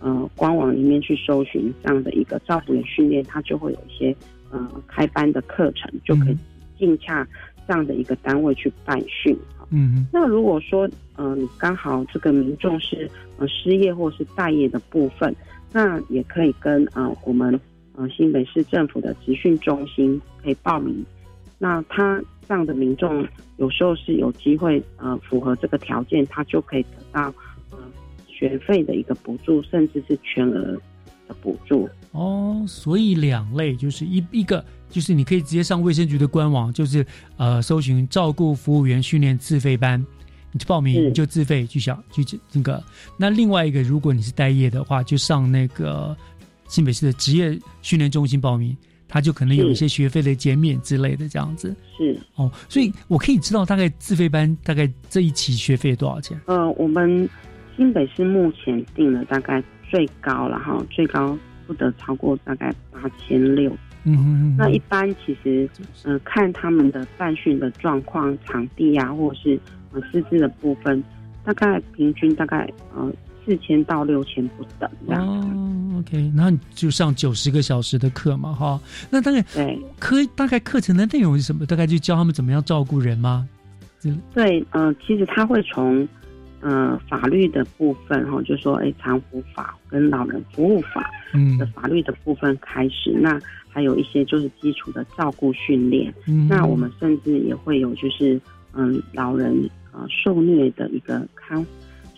[0.00, 4.12] 呃官网里面去搜寻这样的一个照顾员训练，他就会有一些
[4.50, 6.36] 呃开班的课程，就可以
[6.76, 7.24] 进洽
[7.68, 9.38] 这样的一个单位去办训。
[9.70, 13.08] 嗯，那如果说呃你刚好这个民众是
[13.38, 15.32] 呃失业或是待业的部分，
[15.72, 17.60] 那也可以跟呃我们。
[17.96, 21.04] 呃，新北市政府的集训中心可以报名。
[21.58, 23.24] 那他这样的民众
[23.58, 27.32] 有时候是有机会，呃，符合这个条件，他就可以得到
[27.70, 27.78] 呃
[28.26, 30.76] 学费的一个补助，甚至是全额
[31.28, 31.88] 的补助。
[32.10, 40.04] 哦，所以两类就是一一个就是你可以直接上卫生局的官网，就是呃搜寻照顾服务员训练自费班，
[40.50, 42.82] 你去报名你就自费去想去那个。
[43.16, 46.16] 那另外一个，如果你是待业的话，就上那个。
[46.68, 48.76] 新北市的职业训练中心报名，
[49.10, 51.76] 他就可能有一些学费的减免之类的这样子。
[51.98, 56.40] 是哦，所以我可以知道大概自费班大概这一期学费多少钱？
[56.46, 57.28] 呃，我们
[57.76, 63.70] 新北市目前定了大概最高了哈，最高不得超过大概八千六。
[64.04, 64.56] 嗯嗯。
[64.56, 65.68] 那一般其实
[66.04, 69.60] 呃看他们的办训的状况、场地啊，或者是
[69.92, 71.02] 呃师资的部分，
[71.44, 73.12] 大概平均大概呃。
[73.50, 81.66] 四千到六千不等哦，OK，那你就上九十个小时的课嘛，哈，那大概对课大概课程的内容是什么？
[81.66, 83.48] 大概就教他们怎么样照顾人吗？
[84.32, 86.06] 对，嗯，其实他会从
[86.62, 91.10] 嗯法律的部分哈，就说哎，长服法跟老人服务法
[91.58, 93.36] 的法律的部分开始，那
[93.68, 96.14] 还有一些就是基础的照顾训练，
[96.48, 98.40] 那我们甚至也会有就是
[98.74, 101.66] 嗯老人呃受虐的一个看。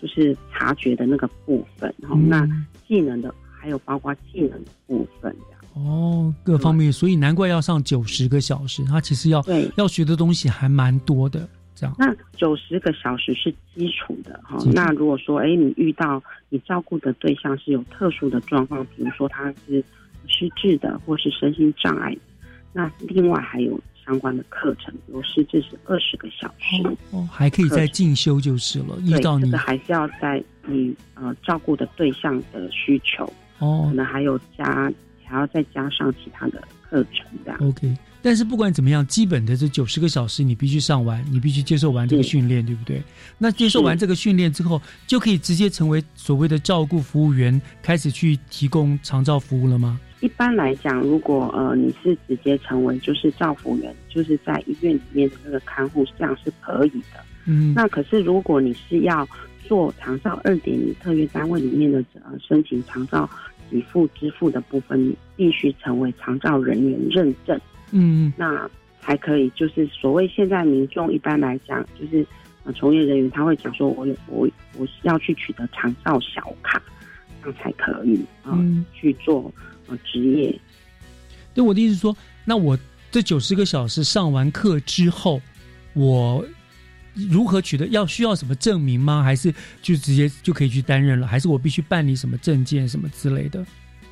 [0.03, 2.45] 就是察觉的那个部分，然后那
[2.85, 5.33] 技能的还有包括技能的部分，
[5.75, 11.95] 哦，各方面，所以难怪要上九十个小时，他其实要对要学的东西还蛮多的，这样。
[11.97, 19.81] 那九十个小时是基础的哈，那如果说哎，你遇到你照顾的对象是有特殊的状况，比如说他是
[20.27, 22.13] 失智的或是身心障碍，
[22.73, 23.79] 那另外还有。
[24.05, 28.97] 相关的课程，有师资是二十个小时哦，还可以再进修就是了。
[29.05, 33.25] 遇到你还是要在你呃照顾的对象的需求
[33.59, 34.91] 哦，可能还有加
[35.25, 37.59] 还要再加上其他的课程这样。
[37.61, 43.01] OK，但是不管怎么样，基本的这九十个小时你必须上完，你必须接受完这个训练，对不对？
[43.37, 49.99] 那接受完这个训练之后，就可以直接成为所谓的照顾服务员，开始去提供长照服务了吗？
[50.23, 57.19] 一般来讲，如果呃你是直接成为就是照护员，就是在医院里面的那个看护，这样是可以的。
[57.45, 59.27] 嗯，那可是如果你是要
[59.67, 63.29] 做长照二点零特约单位里面的呃申请长照
[63.69, 67.59] 给付支付的部分，你必须成为长照人员认证。
[67.91, 68.69] 嗯，那
[69.01, 72.25] 才可以，就是所谓现在民众一般来讲，就是
[72.63, 74.47] 呃从业人员他会讲说，我有我
[74.77, 76.81] 我是要去取得长照小卡，
[77.43, 79.72] 这样才可以啊、嗯去做呃
[80.03, 80.59] 职业。
[81.53, 82.15] 对我的意思是说，
[82.45, 82.77] 那我
[83.11, 85.41] 这九十个小时上完课之后，
[85.93, 86.43] 我
[87.29, 87.85] 如何取得？
[87.87, 89.21] 要需要什么证明吗？
[89.21, 91.27] 还是就直接就可以去担任了？
[91.27, 93.63] 还是我必须办理什么证件什么之类的？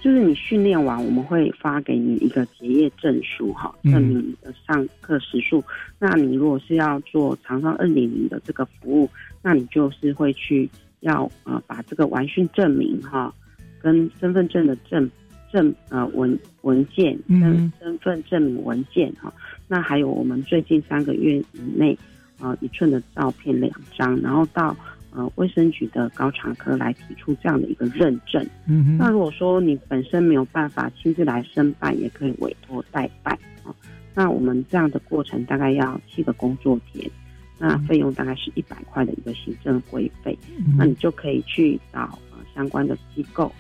[0.04, 5.64] 就是你训练完，我们会发给你一个结业证书，哈，嗯证明你的上课时数。
[6.00, 9.10] 那你如果是要做长上二点零的这个服务，
[9.44, 10.68] 那你就是会去
[11.02, 13.32] 要呃把这个完训证明哈，
[13.80, 15.08] 跟身份证的证
[15.52, 19.34] 证呃文文件、身嗯身份证明文件哈，
[19.68, 21.98] 那还有我们最近三个月以内
[22.40, 24.76] 呃一寸的照片两张，然后到
[25.14, 28.46] 呃卫生局的高查科来提出这样的一个认证。
[28.68, 33.76] 嗯那如果说你本身没有办法亲自来申办，也可以委托代办啊。
[34.14, 37.10] 那我们这样的过程大概要七个工作天，
[37.58, 40.38] 那费用大概是一百块的一个行政规费。
[40.58, 43.52] 嗯那你就可以去找呃相关的机构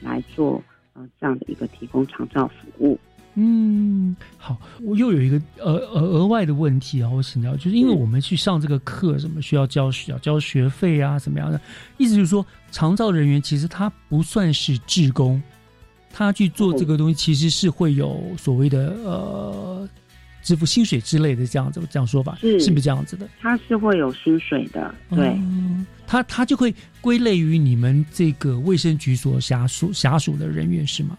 [0.00, 0.62] 来做
[0.94, 2.98] 呃这样的一个提供长照服务。
[3.34, 11.58] 嗯，好，我又有一个呃额额外的问题啊，我请教，就是因为我们去上这个课，什么需要交需要交学费啊，什么样的？
[11.96, 15.42] 意思就是说，长照人员其实他不算是志工，
[16.12, 19.88] 他去做这个东西，其实是会有所谓的呃
[20.42, 23.26] 支付薪水之类的这样子，这样说法是是不是这样子的？
[23.40, 25.28] 他是会有薪水的，对。
[25.28, 31.16] 嗯他他就会归类于你们这个卫生局所辖属辖属的人员是吗？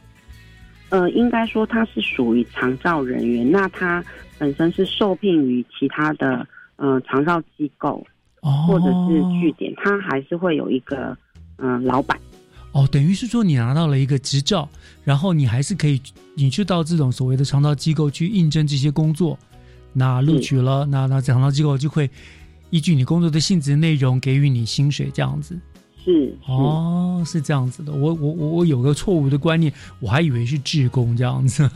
[0.90, 4.06] 呃，应该说他是属于长照人员，那他
[4.38, 8.06] 本身是受聘于其他的呃长照机构，
[8.42, 11.18] 哦或者是据点，他还是会有一个
[11.58, 12.16] 嗯、呃老板。
[12.74, 14.70] 哦，等于是说你拿到了一个执照，
[15.04, 16.00] 然后你还是可以，
[16.36, 19.40] 你去到这种所谓的长照机构去应征这些工作，
[19.92, 22.08] 那录取了，那那长照机构就会
[22.74, 25.56] 依据你工作的性质内容给予你薪水，这样子。
[26.04, 27.94] 是哦，是这样子的。
[27.94, 31.70] 我我我我有个错误的观念，我还以为是志工这样子。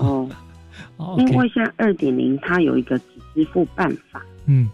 [0.00, 0.28] 哦，
[0.98, 4.68] 哦因为现在二点零它有一个只支付办法，嗯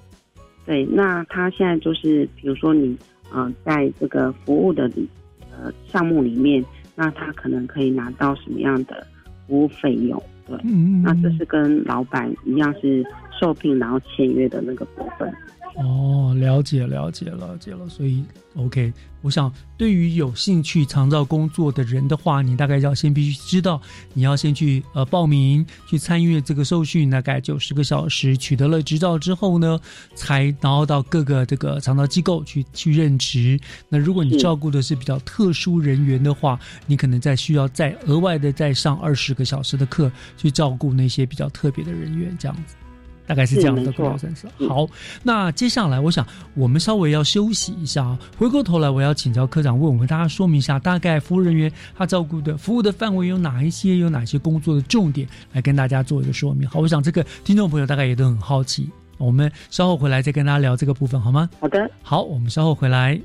[0.64, 2.96] 对，那它现在就是比如说你
[3.30, 5.06] 呃在这个服务的里
[5.52, 9.06] 呃项目里面，那他可能可以拿到什么样的
[9.46, 10.20] 服务费用？
[10.46, 13.04] 对，嗯那这是跟老板一样是
[13.40, 15.32] 受聘然后签约的那个部分。
[15.76, 18.22] 哦，了解了解了解了，所以
[18.56, 23.80] OK，我想对于有兴趣长照工作的人的话，你大概要先必须知道，
[24.12, 29.80] 你要先去呃报名去参与这个受训，大概九十个小时，取得了执照之后呢，
[30.14, 33.58] 才然后到各个这个长照机构去去任职。
[33.88, 42.74] 那如果你照顾的是比较特殊人员的话，你可能再需要再额外的再上二十个小时的课，去照顾那些比较特别的人员，这样子。
[43.30, 44.68] 大概是这样的是没错规划 sense。
[44.68, 44.88] 好，
[45.22, 48.18] 那接下来我想我们稍微要休息一下啊。
[48.36, 56.68] 回过头来，我要请教科长，为我们大家说明一下，大概服务人员他照顾的服务的范围有哪一些，有哪些工作的重点，来跟大家做一个说明。
[56.68, 58.90] 好，我想这个听众朋友大概也都很好奇。
[59.16, 61.48] 我们稍后回来再跟大家聊这个部分，好吗？
[61.60, 63.16] 好的，好，我们稍后回来。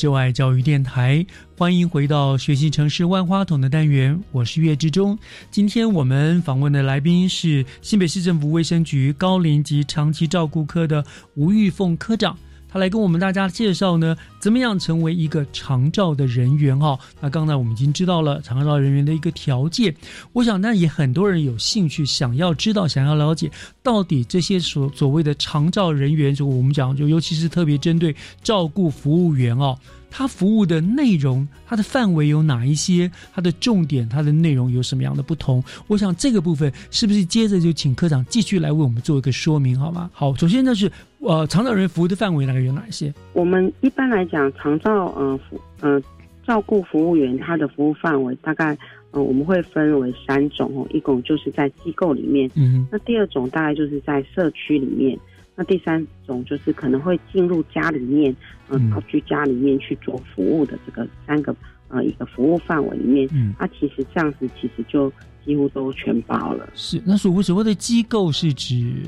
[0.00, 1.26] 就爱教育电台，
[1.58, 5.18] 欢迎回到学习城市万花筒的单元，我是岳志忠。
[5.50, 12.34] 今天我们访问的来宾是新北市政府卫生局高龄及长期照顾科的吴玉凤科长。
[12.72, 19.94] 他来跟我们大家介绍呢，怎么样成为一个长照的人员哈、那刚才我们已经知道了长照人员的一个条件，
[20.32, 23.50] 我想那也很多人有兴趣想要知道、想要了解，
[23.82, 29.76] 到底这些所所谓的长照人员，就我们讲，就尤其是特别针对照顾服务员哦，
[30.10, 33.10] 他服务的内容、它的范围有哪一些？
[33.34, 35.62] 它的重点、它的内容有什么样的不同？
[35.86, 40.10] 我想这个部分是不是接着就请科长继续来为我们做一个说明，好吗？
[40.12, 40.90] 好，首先呢是
[41.20, 43.12] 呃，长照人员服务的范围大概有哪一些？
[43.34, 46.02] 我们一般来讲，长照呃服呃
[46.46, 48.76] 照顾服务员，他的服务范围大概
[49.10, 55.18] 呃我们会分为三种哦，一种就是在机构里面，嗯那第二种大概就是在社区里面，
[55.54, 58.34] 那第三种就是可能会进入家里面，
[58.70, 61.54] 嗯，到居家里面去做服务的这个三个
[61.88, 65.12] 呃一个服务范围里面，嗯，那其实这样子其实就
[65.44, 66.66] 几乎都全包了。
[66.74, 69.04] 是，那所谓所谓的机构是指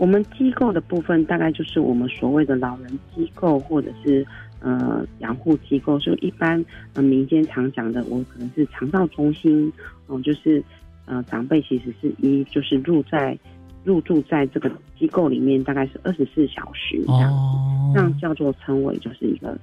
[0.00, 4.26] 我们机构的部分，大概就是我们所谓的老人机构或者是
[4.60, 9.70] 呃养护机构，就一般呃民间常讲的，我可能是肠道中心，
[10.08, 10.64] 嗯，就是
[11.04, 13.38] 呃长辈其实是一就是入在。
[13.82, 19.58] 入住在这个机构里面，大概是二十四小时这样，这样叫做称为就是一个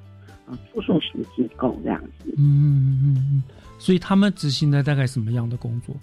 [0.48, 2.34] 呃住宿型机构这样子。
[2.36, 3.44] 嗯嗯嗯嗯。
[3.78, 5.96] 所以他们执行的大概什么样的工作？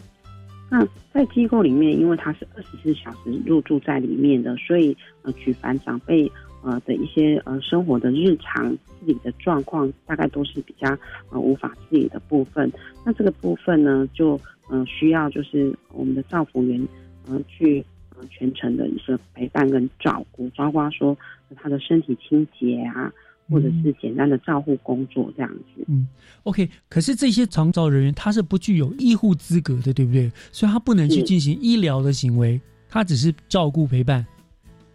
[0.74, 6.28] 那在机构里面，因为他是二十四小时入住在里面的，所以呃举凡长辈
[6.64, 10.88] 呃的一些呃生活的日常自理的状况，大概都是比较
[11.30, 12.68] 呃无法自理的部分。
[13.04, 16.84] 那这个部分呢，就嗯需要就是我们的照服员
[17.28, 17.84] 嗯去
[18.18, 18.26] 呃。
[18.30, 21.16] 全程的一个陪伴跟照顾，包括说
[21.54, 23.12] 他的身体清洁啊，
[23.50, 25.84] 或者是简单的照护工作这样子。
[25.88, 26.06] 嗯
[26.44, 26.68] ，OK。
[26.88, 30.30] 可是这些长照人员他是不具有医护资格的，对不对？
[30.52, 34.24] 所以他不能去进行医疗的行为，他只是照顾陪伴。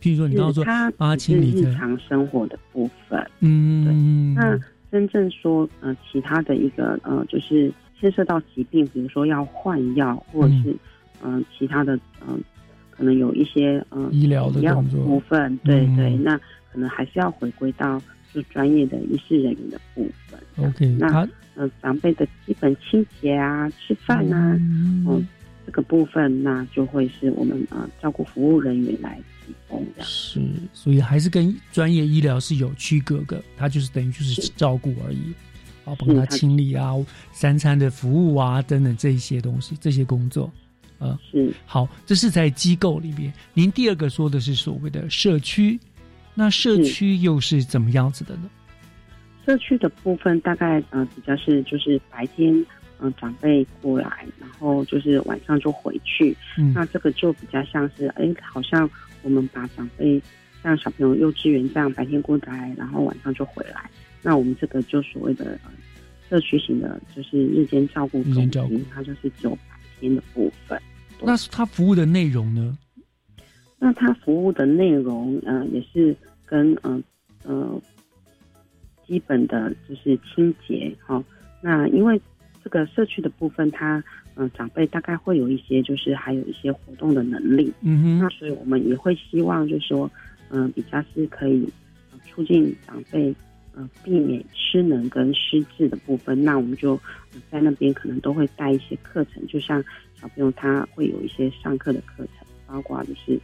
[0.02, 3.32] 譬如说，你刚刚说他帮他清理日常生活的部分。
[3.40, 4.44] 嗯，对。
[4.44, 4.60] 那
[4.92, 10.76] 真正说呃其他的一个呃，就是牵涉到疾病，比如说要换药，或者是
[11.24, 12.42] 嗯其他的嗯。
[12.92, 16.38] 可能有一些嗯医疗的部分，对对，那
[16.70, 17.98] 可能还是要回归到
[18.34, 20.40] 就专业的医师人员的部分。
[20.58, 25.28] OK，那呃长辈的基本清洁啊、吃饭啊，嗯，
[25.66, 30.04] 这个部分那就会是我们呃照顾服务人员来提供的。
[30.04, 30.42] 是，
[30.74, 35.34] 所以还是跟专业医疗是有区隔的，它就是等于就是照顾而已，
[35.86, 36.94] 然后帮他清理啊、
[37.32, 40.52] 三餐的服务啊等等这一些东西，这些工作。
[41.00, 43.32] 呃，是好，这是在机构里面。
[43.54, 45.80] 您第二个说的是所谓的社区，
[46.40, 48.50] 那社区又是怎么样子的呢？
[49.46, 52.66] 社区的部分大概呃比较是就是白天
[53.02, 56.34] 嗯长辈过来，然后就是晚上就回去。
[56.58, 58.90] 嗯，那这个就比较像是哎，好像
[59.22, 60.22] 我们把长辈
[60.64, 63.90] 像小朋友幼稚园这样白天过来，然后晚上就回来。
[64.22, 65.60] 那我们这个就所谓的
[66.30, 70.82] 社区型的，就是日间照顾中心，它就是只有白天的部分。
[71.22, 72.78] 那是他服务的内容呢？
[73.82, 76.16] 那他服务的内容，呃，也是
[76.50, 77.02] 跟呃
[77.44, 77.82] 呃
[79.06, 81.24] 基本的就是清洁哈。
[81.62, 82.20] 那因为
[82.64, 84.04] 这个社区的部分，他
[84.36, 87.72] 嗯长辈大概会有一些，就是还有一些活动的能力。
[87.82, 88.20] 嗯哼。
[88.20, 90.10] 那所以我们也会希望，就是说，
[90.50, 91.68] 嗯，比较是可以
[92.26, 93.34] 促进长辈
[93.76, 96.44] 呃避免失能跟失智的部分。
[96.44, 97.00] 那我们就
[97.52, 99.84] 在那边可能都会带一些课程，就像。
[100.22, 103.42] 小朋友他会有一些上课的课程，包括就是嗯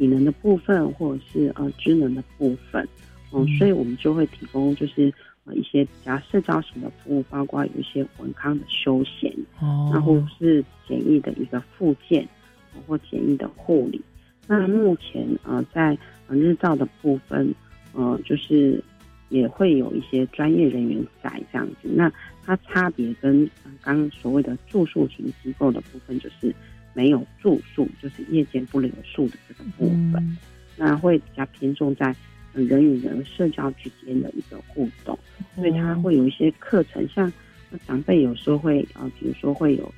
[0.00, 2.88] 体能的部分，或者是呃智能的部分，
[3.34, 5.12] 嗯，所以我们就会提供就是
[5.44, 9.30] 呃一些比较社交型的服务，包括有一些文康的休闲，
[9.60, 12.26] 哦，然后是简易的一个附件，
[12.86, 14.00] 或简易的护理。
[14.46, 15.98] 那目前呃在
[16.30, 17.54] 日照的部分，
[17.92, 18.82] 呃就是
[19.28, 21.90] 也会有一些专业人员在这样子。
[21.94, 22.10] 那
[22.42, 23.48] 它差别跟
[23.82, 26.52] 刚刚所谓的住宿型机构的部分，就是
[26.92, 30.38] 没有住宿，就是夜间不留宿的这个部分，
[30.76, 32.14] 那会比较偏重在
[32.52, 35.18] 人与人社交之间的一个互动，
[35.54, 37.32] 所以它会有一些课程，像
[37.86, 39.94] 长辈有时候会啊，比如说会有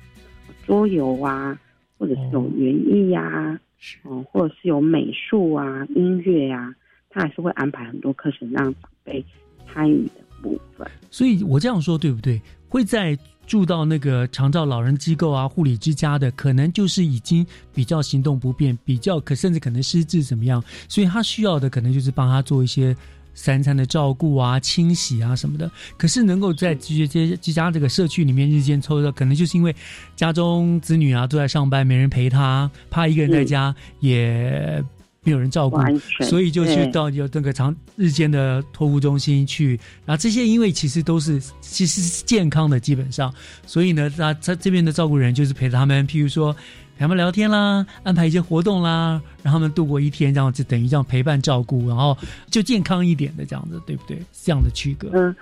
[0.65, 1.59] 桌游啊，
[1.97, 3.59] 或者是有园艺呀，
[4.03, 6.73] 哦，或者是有美术啊、音乐啊，
[7.09, 9.23] 他还是会安排很多课程让长辈
[9.67, 10.23] 参与的。
[10.43, 12.41] 部分，所以我这样说对不对？
[12.67, 22.95] 会在住到那个长照老人机构啊、护理之家的，可能就是已经比较行动不便，比较可甚至可能失智怎么样，所以他需要的可能就是帮他做一些
[23.33, 25.69] 三餐的照顾啊、清洗啊什么的。
[25.97, 29.75] 可是能够在居居居家这个社区里面日间抽的，可能就是因为
[30.15, 34.83] 家中子女啊都在上班，没人陪他，怕一个人在家也。
[35.23, 35.77] 没有人照顾，
[36.21, 39.79] 所以就去到有那个长日间的托护中心去。
[40.05, 43.33] 然后这些因为其实都是其实是健康的，基本上，
[43.65, 52.17] 所以呢，他他这边的照顾人就是陪着他们，譬如说陪他们聊天啦，安排一些活动啦，让他们度过一天，这样子等于这样陪伴照顾，然后
[52.51, 54.19] 就健康一点的这样子，对不对？
[54.31, 55.09] 这样的区隔。
[55.13, 55.33] 嗯，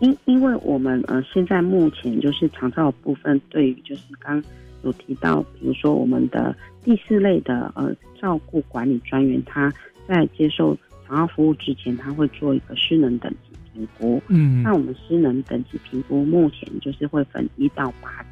[0.00, 4.42] 因因为我们呃现在目前就是长照部分，对于就是刚
[4.82, 6.54] 有提到，比如说我们的。
[6.84, 9.72] 第四类的呃照顾管理专员，他
[10.08, 10.76] 在接受
[11.06, 14.20] 长照服务之前，他会做一个失能等级评估。
[14.26, 18.28] 嗯，那我们失能等级评估目前就是会分一到八级，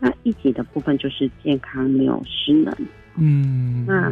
[0.00, 2.74] 那一级的部分就是健康没有失能。
[3.18, 4.10] 嗯，那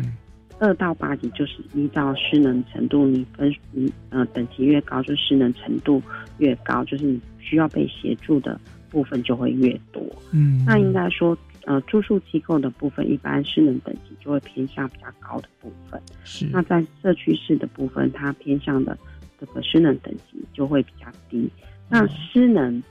[0.59, 6.03] 二到八级就是依照失能程度，你分你呃等级越高，就失能程度
[6.37, 8.61] 越高，就是你需要被协助的
[8.91, 10.05] 部分就会越多。
[10.31, 11.35] 嗯，那应该说，
[11.65, 16.01] 呃，住宿机构的部分，一般失能等级就会偏向比较高的部分。
[16.25, 16.47] 是。
[16.53, 18.97] 那在社区式的部分，它偏向的
[19.41, 21.49] 这个失能等级就会比较低。
[21.89, 22.83] 那失能，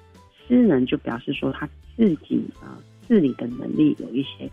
[0.48, 4.50] 失能就表示说他自己啊自理的能力有一些。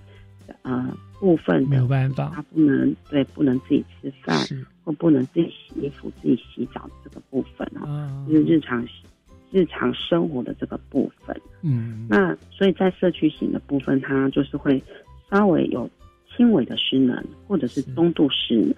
[0.63, 4.35] 呃，部分没有办法，他不能对，不能自己吃饭，
[4.83, 8.83] 或不能自己洗衣服、自己洗澡这个部分啊，就是日常
[9.51, 11.41] 日常生活的这个部分。
[11.63, 14.83] 嗯，那所以在社区型的部分，它就是会
[15.31, 15.89] 稍微有
[16.37, 18.75] 轻微的失能，或者是中度失能。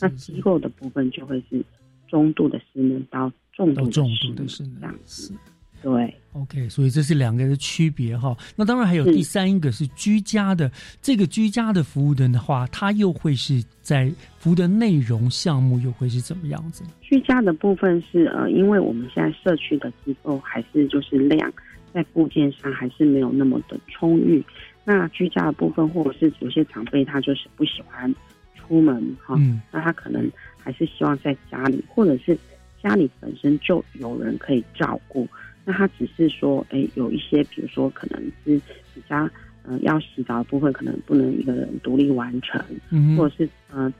[0.00, 1.64] 那机构的部分就会是
[2.08, 5.34] 中度的失能到重度失能这样子。
[5.82, 8.36] 对，OK，所以这是两个的区别哈。
[8.54, 10.70] 那当然还有第三一个是居家的，
[11.00, 16.84] 这个居家的服务的话，它又会是在服务的内容项目又会是怎么样子？
[17.00, 21.52] 居家的部分是呃，因为我们现在社区的机构还是就是量
[21.92, 24.42] 在部件上还是没有那么的充裕。
[24.84, 28.12] 那居家的部分，或者是有些长辈他就是不喜欢
[28.54, 29.36] 出门哈，
[29.72, 32.38] 那他可能还是希望在家里，或者是
[32.82, 35.28] 家里本身就有人可以照顾。
[35.64, 38.60] 那他只是说，哎，有一些，比如说，可能是
[38.94, 39.28] 比较，
[39.64, 42.60] 嗯，要洗澡的部分，可能不能一个人独立完成，
[42.90, 43.92] 嗯，或者是，呃，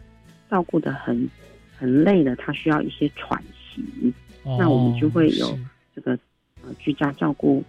[0.50, 1.28] 照顾的很
[1.78, 3.80] 很累的，他需要一些喘息，
[4.44, 5.56] 那我们就会有
[5.94, 6.18] 这个，
[6.64, 7.62] 呃，居家照顾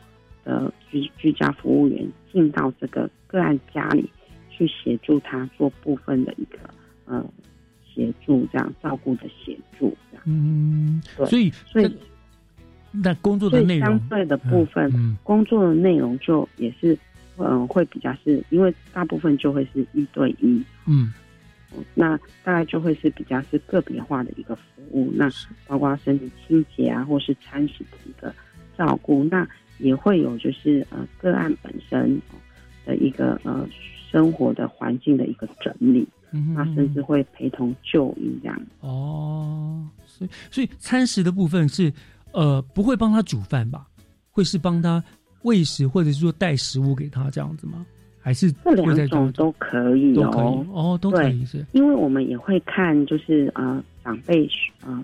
[0.43, 4.09] 的居居家服务员进到这个个案家里
[4.49, 6.57] 去协助他做部分的一个，
[7.05, 7.23] 呃，
[7.85, 11.95] 协助这样照顾的协助这样，嗯，对，所以所以。
[12.95, 16.95] 那工作的内容，相对的部分，工作的内容就也是，
[17.37, 21.11] 嗯，会比较是，因为大部分就会是一对一，嗯，
[21.95, 25.27] 那大概就会是比较是个别化的一个服务，那
[25.65, 28.31] 包括身体清洁啊，或是餐食的一个
[28.77, 29.47] 照顾，那
[29.79, 32.21] 也会有就是呃个案本身
[32.85, 33.67] 的一个呃
[34.11, 36.07] 生活的环境的一个整理，
[36.55, 38.61] 那甚至会陪同就医这样。
[38.81, 41.91] 哦，所以所以餐食的部分是。
[42.33, 43.87] 呃，不会帮他煮饭吧？
[44.31, 45.03] 会是帮他
[45.43, 47.85] 喂食，或者是说带食物给他这样子吗？
[48.19, 50.65] 还是这两种都可以哦？
[50.71, 51.65] 哦，都可以是。
[51.73, 54.49] 因为我们也会看，就是呃，长辈
[54.85, 55.03] 呃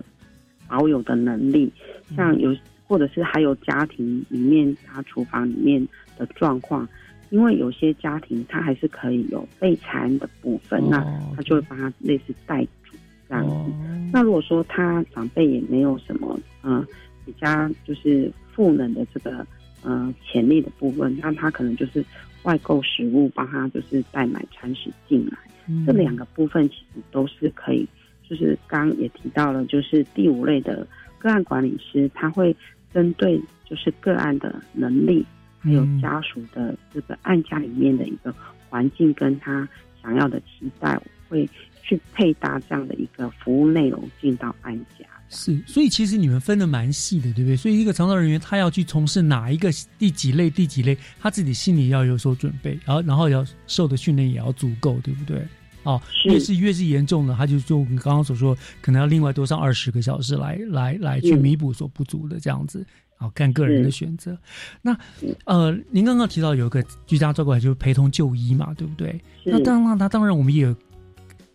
[0.66, 1.70] 保有的能力，
[2.16, 2.56] 像有
[2.88, 6.88] 或者是还有家庭里面他厨房里面的状况，
[7.28, 10.98] 因为有些家庭他还是可以有备餐的部分，那
[11.36, 12.96] 他就会帮他类似带煮
[13.28, 13.72] 这样子。
[14.12, 16.84] 那如果说他长辈也没有什么嗯。
[17.30, 19.46] 比较就是赋能的这个
[19.84, 22.04] 呃潜力的部分，那他可能就是
[22.42, 25.38] 外购食物，帮他就是代买餐食进来。
[25.86, 27.86] 这两个部分其实都是可以，
[28.28, 30.84] 就是刚也提到了，就是第五类的
[31.18, 32.54] 个案管理师，他会
[32.92, 35.24] 针对就是个案的能力，
[35.60, 38.34] 还有家属的这个案家里面的一个
[38.68, 39.68] 环境跟他
[40.02, 41.48] 想要的期待，会
[41.82, 45.06] 去配搭这样的一个服务内容进到案家。
[45.32, 47.56] 是，所以其实你们分的蛮细的，对不对？
[47.56, 55.40] 所以一个长照人员他要去从事哪一个第几类、第几类，他自己心里要有所准备，然后然后要受的训练也要足够，对不对？
[55.84, 62.84] 哦，越是越是严重的，他就就你刚刚所说，可能要另外多上二十个小时来来来去弥补所不足的这样子。
[63.16, 64.36] 好，看个人的选择。
[64.82, 64.98] 那
[65.44, 69.18] 呃，您刚刚提到有一个居家照顾，就是陪同就医嘛，对不对？
[69.44, 70.74] 那当然，那当然我们也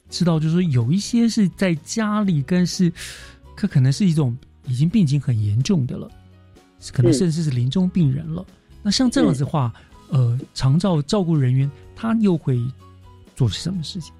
[0.09, 2.89] 知道，就是说有一些是在家里，跟是。
[3.55, 4.37] 可可能是一种
[4.67, 6.09] 已经病情很严重的了，
[6.93, 8.45] 可能甚至是临终病人了。
[8.83, 9.73] 那像这样子的话，
[10.09, 12.59] 呃，长照照顾人员他又会
[13.35, 14.13] 做什么事情？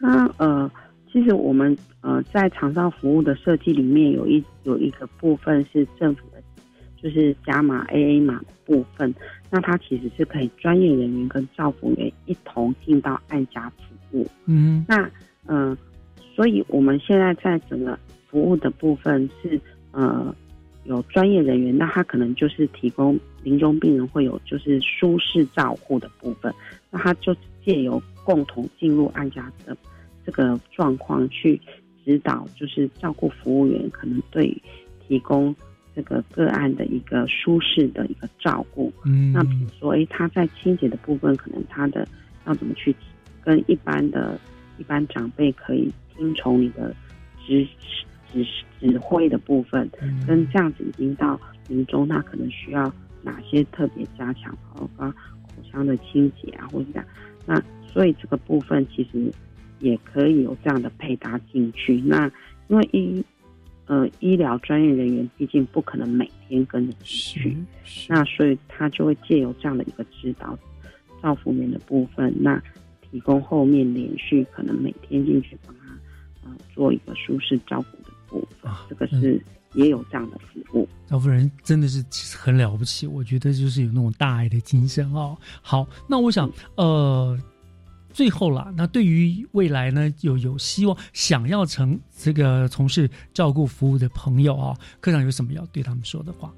[0.00, 0.70] 他呃，
[1.12, 6.42] 其实我们呃在长照服务的设计里面有一有一个部分是政府的，
[7.02, 9.14] 就是加码 AA 码的部分。
[9.50, 14.26] 那它其实是可以专业人员跟照顾员一同进到按家服务。
[14.46, 15.10] 嗯，那
[15.46, 15.76] 嗯。
[16.34, 17.96] 所以，我们现在在整个
[18.32, 19.60] 服务的部分是，
[19.90, 20.34] 呃，
[20.84, 26.50] 有专业人员，那他可能就是提供临终病人会有就是舒适照护的部分，
[26.90, 29.76] 那他就借由共同进入安家的
[30.24, 31.60] 这个状况去
[32.06, 34.56] 指导，就是照顾服务员可能对
[35.06, 35.54] 提供
[35.94, 38.90] 这个个案的一个舒适的一个照顾。
[39.04, 42.08] 嗯，那比如说，哎，他在清洁的部分，可能他的
[42.46, 42.96] 要怎么去
[43.44, 44.40] 跟一般的
[44.78, 45.92] 一般长辈可以。
[46.14, 46.94] 听从你的
[47.44, 47.66] 指
[48.32, 48.44] 指
[48.80, 49.88] 指挥的部分，
[50.26, 57.06] 跟这样子已经到临终，他可能需要哪些特别加强，包括口腔的清洁啊，或者这样。
[57.46, 59.32] 那所以这个部分其实
[59.80, 62.00] 也可以有这样的配搭进去。
[62.00, 62.30] 那
[62.68, 63.24] 因为医
[63.86, 67.56] 呃医疗专业人员毕竟不可能每天跟着去，
[68.08, 70.58] 那所以他就会借由这样的一个指导
[71.20, 72.62] 照服面的部分，那
[73.02, 75.86] 提供后面连续可能每天进去帮他
[76.44, 77.98] 呃做一个舒适照顾
[78.40, 79.42] 的部分，这个是。
[79.74, 82.04] 也有这样的服务，赵夫人真的是
[82.36, 83.06] 很了不起。
[83.06, 85.34] 我觉得就是有那种大爱的精神哦。
[85.62, 87.34] 好，那我想，呃，
[88.10, 96.52] 最后啦，那对于未来呢，有有希望想要成这个从事照顾服务的朋友啊，科长有什么要对他们说的话？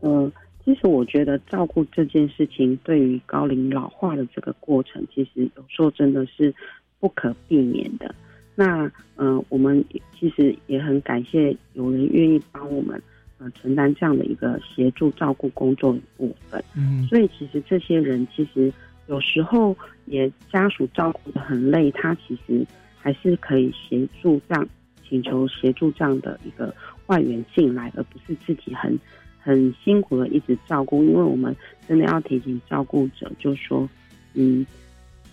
[0.00, 0.32] 嗯，
[0.64, 6.54] 其实我觉得照顾这件事情，对于高龄老化的这个过程，其实有时候真的是
[6.98, 8.14] 不可避免的。
[8.60, 9.84] 那呃，我们
[10.18, 13.00] 其实也很感谢有人愿意帮我们
[13.38, 16.60] 呃承担这样的一个协助照顾工作的部分。
[16.76, 18.72] 嗯，所以其实这些人其实
[19.06, 22.66] 有时候也家属照顾的很累，他其实
[22.98, 24.68] 还是可以协助这样
[25.08, 26.74] 请求协助这样的一个
[27.06, 28.98] 外援进来，而不是自己很
[29.38, 31.04] 很辛苦的一直照顾。
[31.04, 31.54] 因为我们
[31.86, 33.88] 真的要提醒照顾者，就说
[34.34, 34.66] 嗯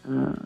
[0.03, 0.37] 呃。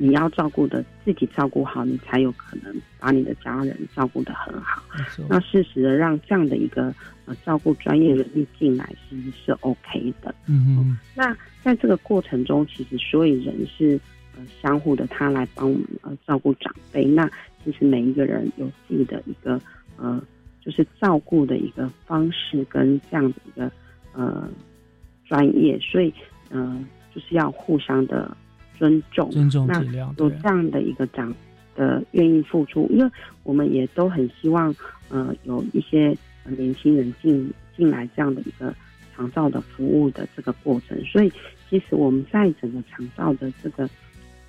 [0.00, 4.80] 你要照顾的自己照顾好，你才有可能把你的家人照顾得很好。
[5.28, 6.94] 那适时的让这样的一个
[7.26, 10.32] 呃照顾专业人力进来，其实是 OK 的。
[10.46, 10.98] 嗯嗯。
[11.16, 13.98] 那在这个过程中，其实所以人是
[14.36, 17.04] 呃相互的，他来帮我们呃照顾长辈。
[17.04, 17.28] 那
[17.64, 19.60] 其实每一个人有自己的一个
[19.96, 20.22] 呃，
[20.64, 23.68] 就是照顾的一个方式跟这样的一个
[24.12, 24.48] 呃
[25.26, 26.14] 专业，所以
[26.50, 26.80] 呃
[27.12, 28.36] 就是要互相的。
[28.78, 29.82] 尊重，尊重，那
[30.16, 31.34] 有这样的一个长
[31.74, 33.10] 的愿意付出，因为
[33.42, 34.74] 我们也都很希望，
[35.08, 38.72] 呃，有一些年轻人进进来这样的一个
[39.14, 40.96] 长照的服务的这个过程。
[41.04, 41.32] 所以，
[41.68, 43.88] 其实我们在整个长照的这个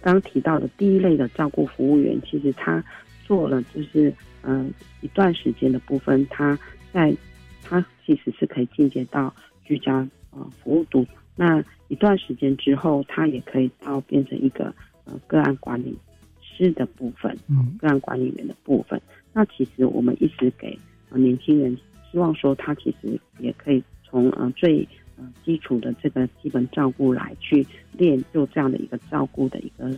[0.02, 2.84] 刚提到的第一类的照顾服务员，其实他
[3.26, 4.66] 做了就是呃
[5.02, 6.58] 一段时间的部分，他
[6.94, 7.16] 在
[7.64, 9.34] 他其实是可以进阶到
[9.66, 11.06] 居家呃服务组。
[11.36, 14.74] 那一段时间之后，他也可以到变成一个
[15.06, 15.98] 呃个案管理
[16.42, 19.00] 师的部分，嗯，个案管理员的部分。
[19.34, 20.78] 那其实我们一直给
[21.10, 21.76] 呃年轻人，
[22.12, 24.88] 希望说他其实也可以从呃最
[25.18, 29.90] 呃基础的这个基本照顾来去练就这样的一个照顾的一个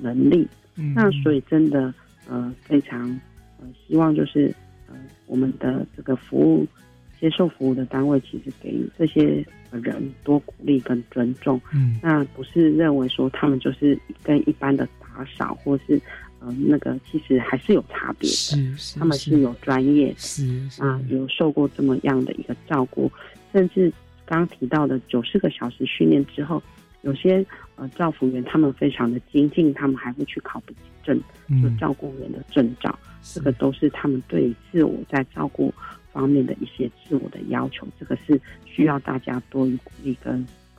[0.00, 0.46] 能力。
[0.76, 1.92] 嗯，那所以真的
[2.28, 3.08] 呃非常
[3.60, 4.54] 呃希望就是
[4.88, 4.94] 呃
[5.26, 6.66] 我们的这个服务。
[7.24, 15.98] 接受服务的单位其实给予这些人多鼓励跟尊重，嗯，那不是认为说他们就是跟一般的打扫或是
[16.40, 23.10] 呃那个，其实还是有差别的，是是，他们是有专业，是啊，有受过这么样的一个照顾，
[23.54, 23.90] 甚至
[24.26, 26.62] 刚提到的九十个小时训练之后，
[27.00, 27.42] 有些
[27.76, 30.62] 呃照服员他们非常的精进，他们还会去考
[31.02, 31.18] 证，
[31.62, 35.72] 就照顾员的证照，这个都是他们对自我在照顾。
[36.14, 40.34] 方面的一些自我的要求，这个是需要大家多于鼓励跟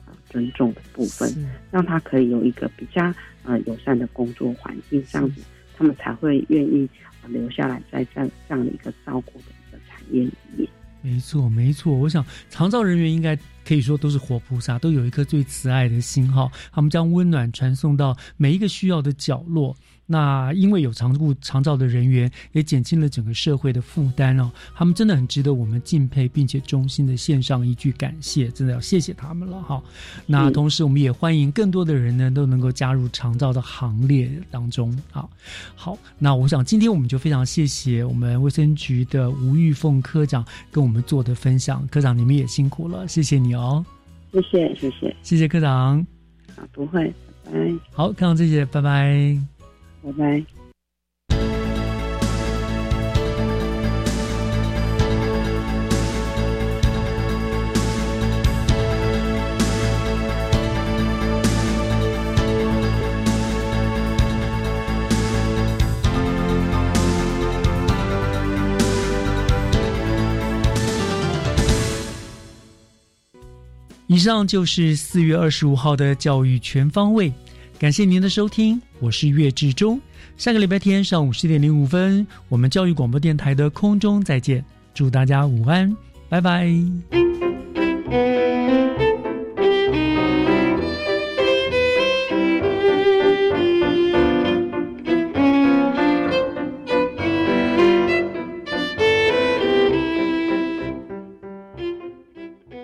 [0.06, 1.30] 呃尊重的部分，
[1.70, 3.12] 让他可以有一个比较
[3.44, 5.42] 呃友善的工作环境，这样子
[5.76, 6.88] 他们才会愿意
[7.28, 10.68] 留下来在这样这样的一个照顾的一个产业里面。
[11.02, 19.76] 没错，没错，我想长照人员应该可以说都是活菩萨，都有一颗最慈爱的心哈，他们将温暖传送到每一个需要的角落。
[20.06, 24.50] 那因为有长顾长照的人员，也减轻了整个社会的负担哦。
[24.74, 29.82] 他们真的很值得我们敬佩，并且衷心的献上一句感谢，真的要谢谢他们了哈。
[30.26, 35.28] 那同时，我们也欢迎更多的人呢都能够加入长照的行列当中啊，
[35.74, 41.86] 好，那我想今天我们就非常谢谢我们卫生局的吴玉凤科长跟我们做的分享。
[41.88, 43.84] 科长，你们也辛苦了，谢谢你哦。
[44.32, 45.98] 谢谢，谢谢，谢谢科长。
[46.56, 47.12] 啊，不会，
[47.44, 47.58] 拜拜。
[47.92, 49.55] 好，科长，谢谢，拜拜。
[50.06, 50.46] 拜拜。
[74.08, 77.32] 以上就是四月二十五号的教育全方位。
[77.78, 80.00] 感谢您的收听，我是岳志忠。
[80.38, 84.64] 下个礼拜天上午十点零五分，我们教育广播电台的空中再见。
[84.94, 85.94] 祝大家午安，
[86.30, 86.72] 拜拜。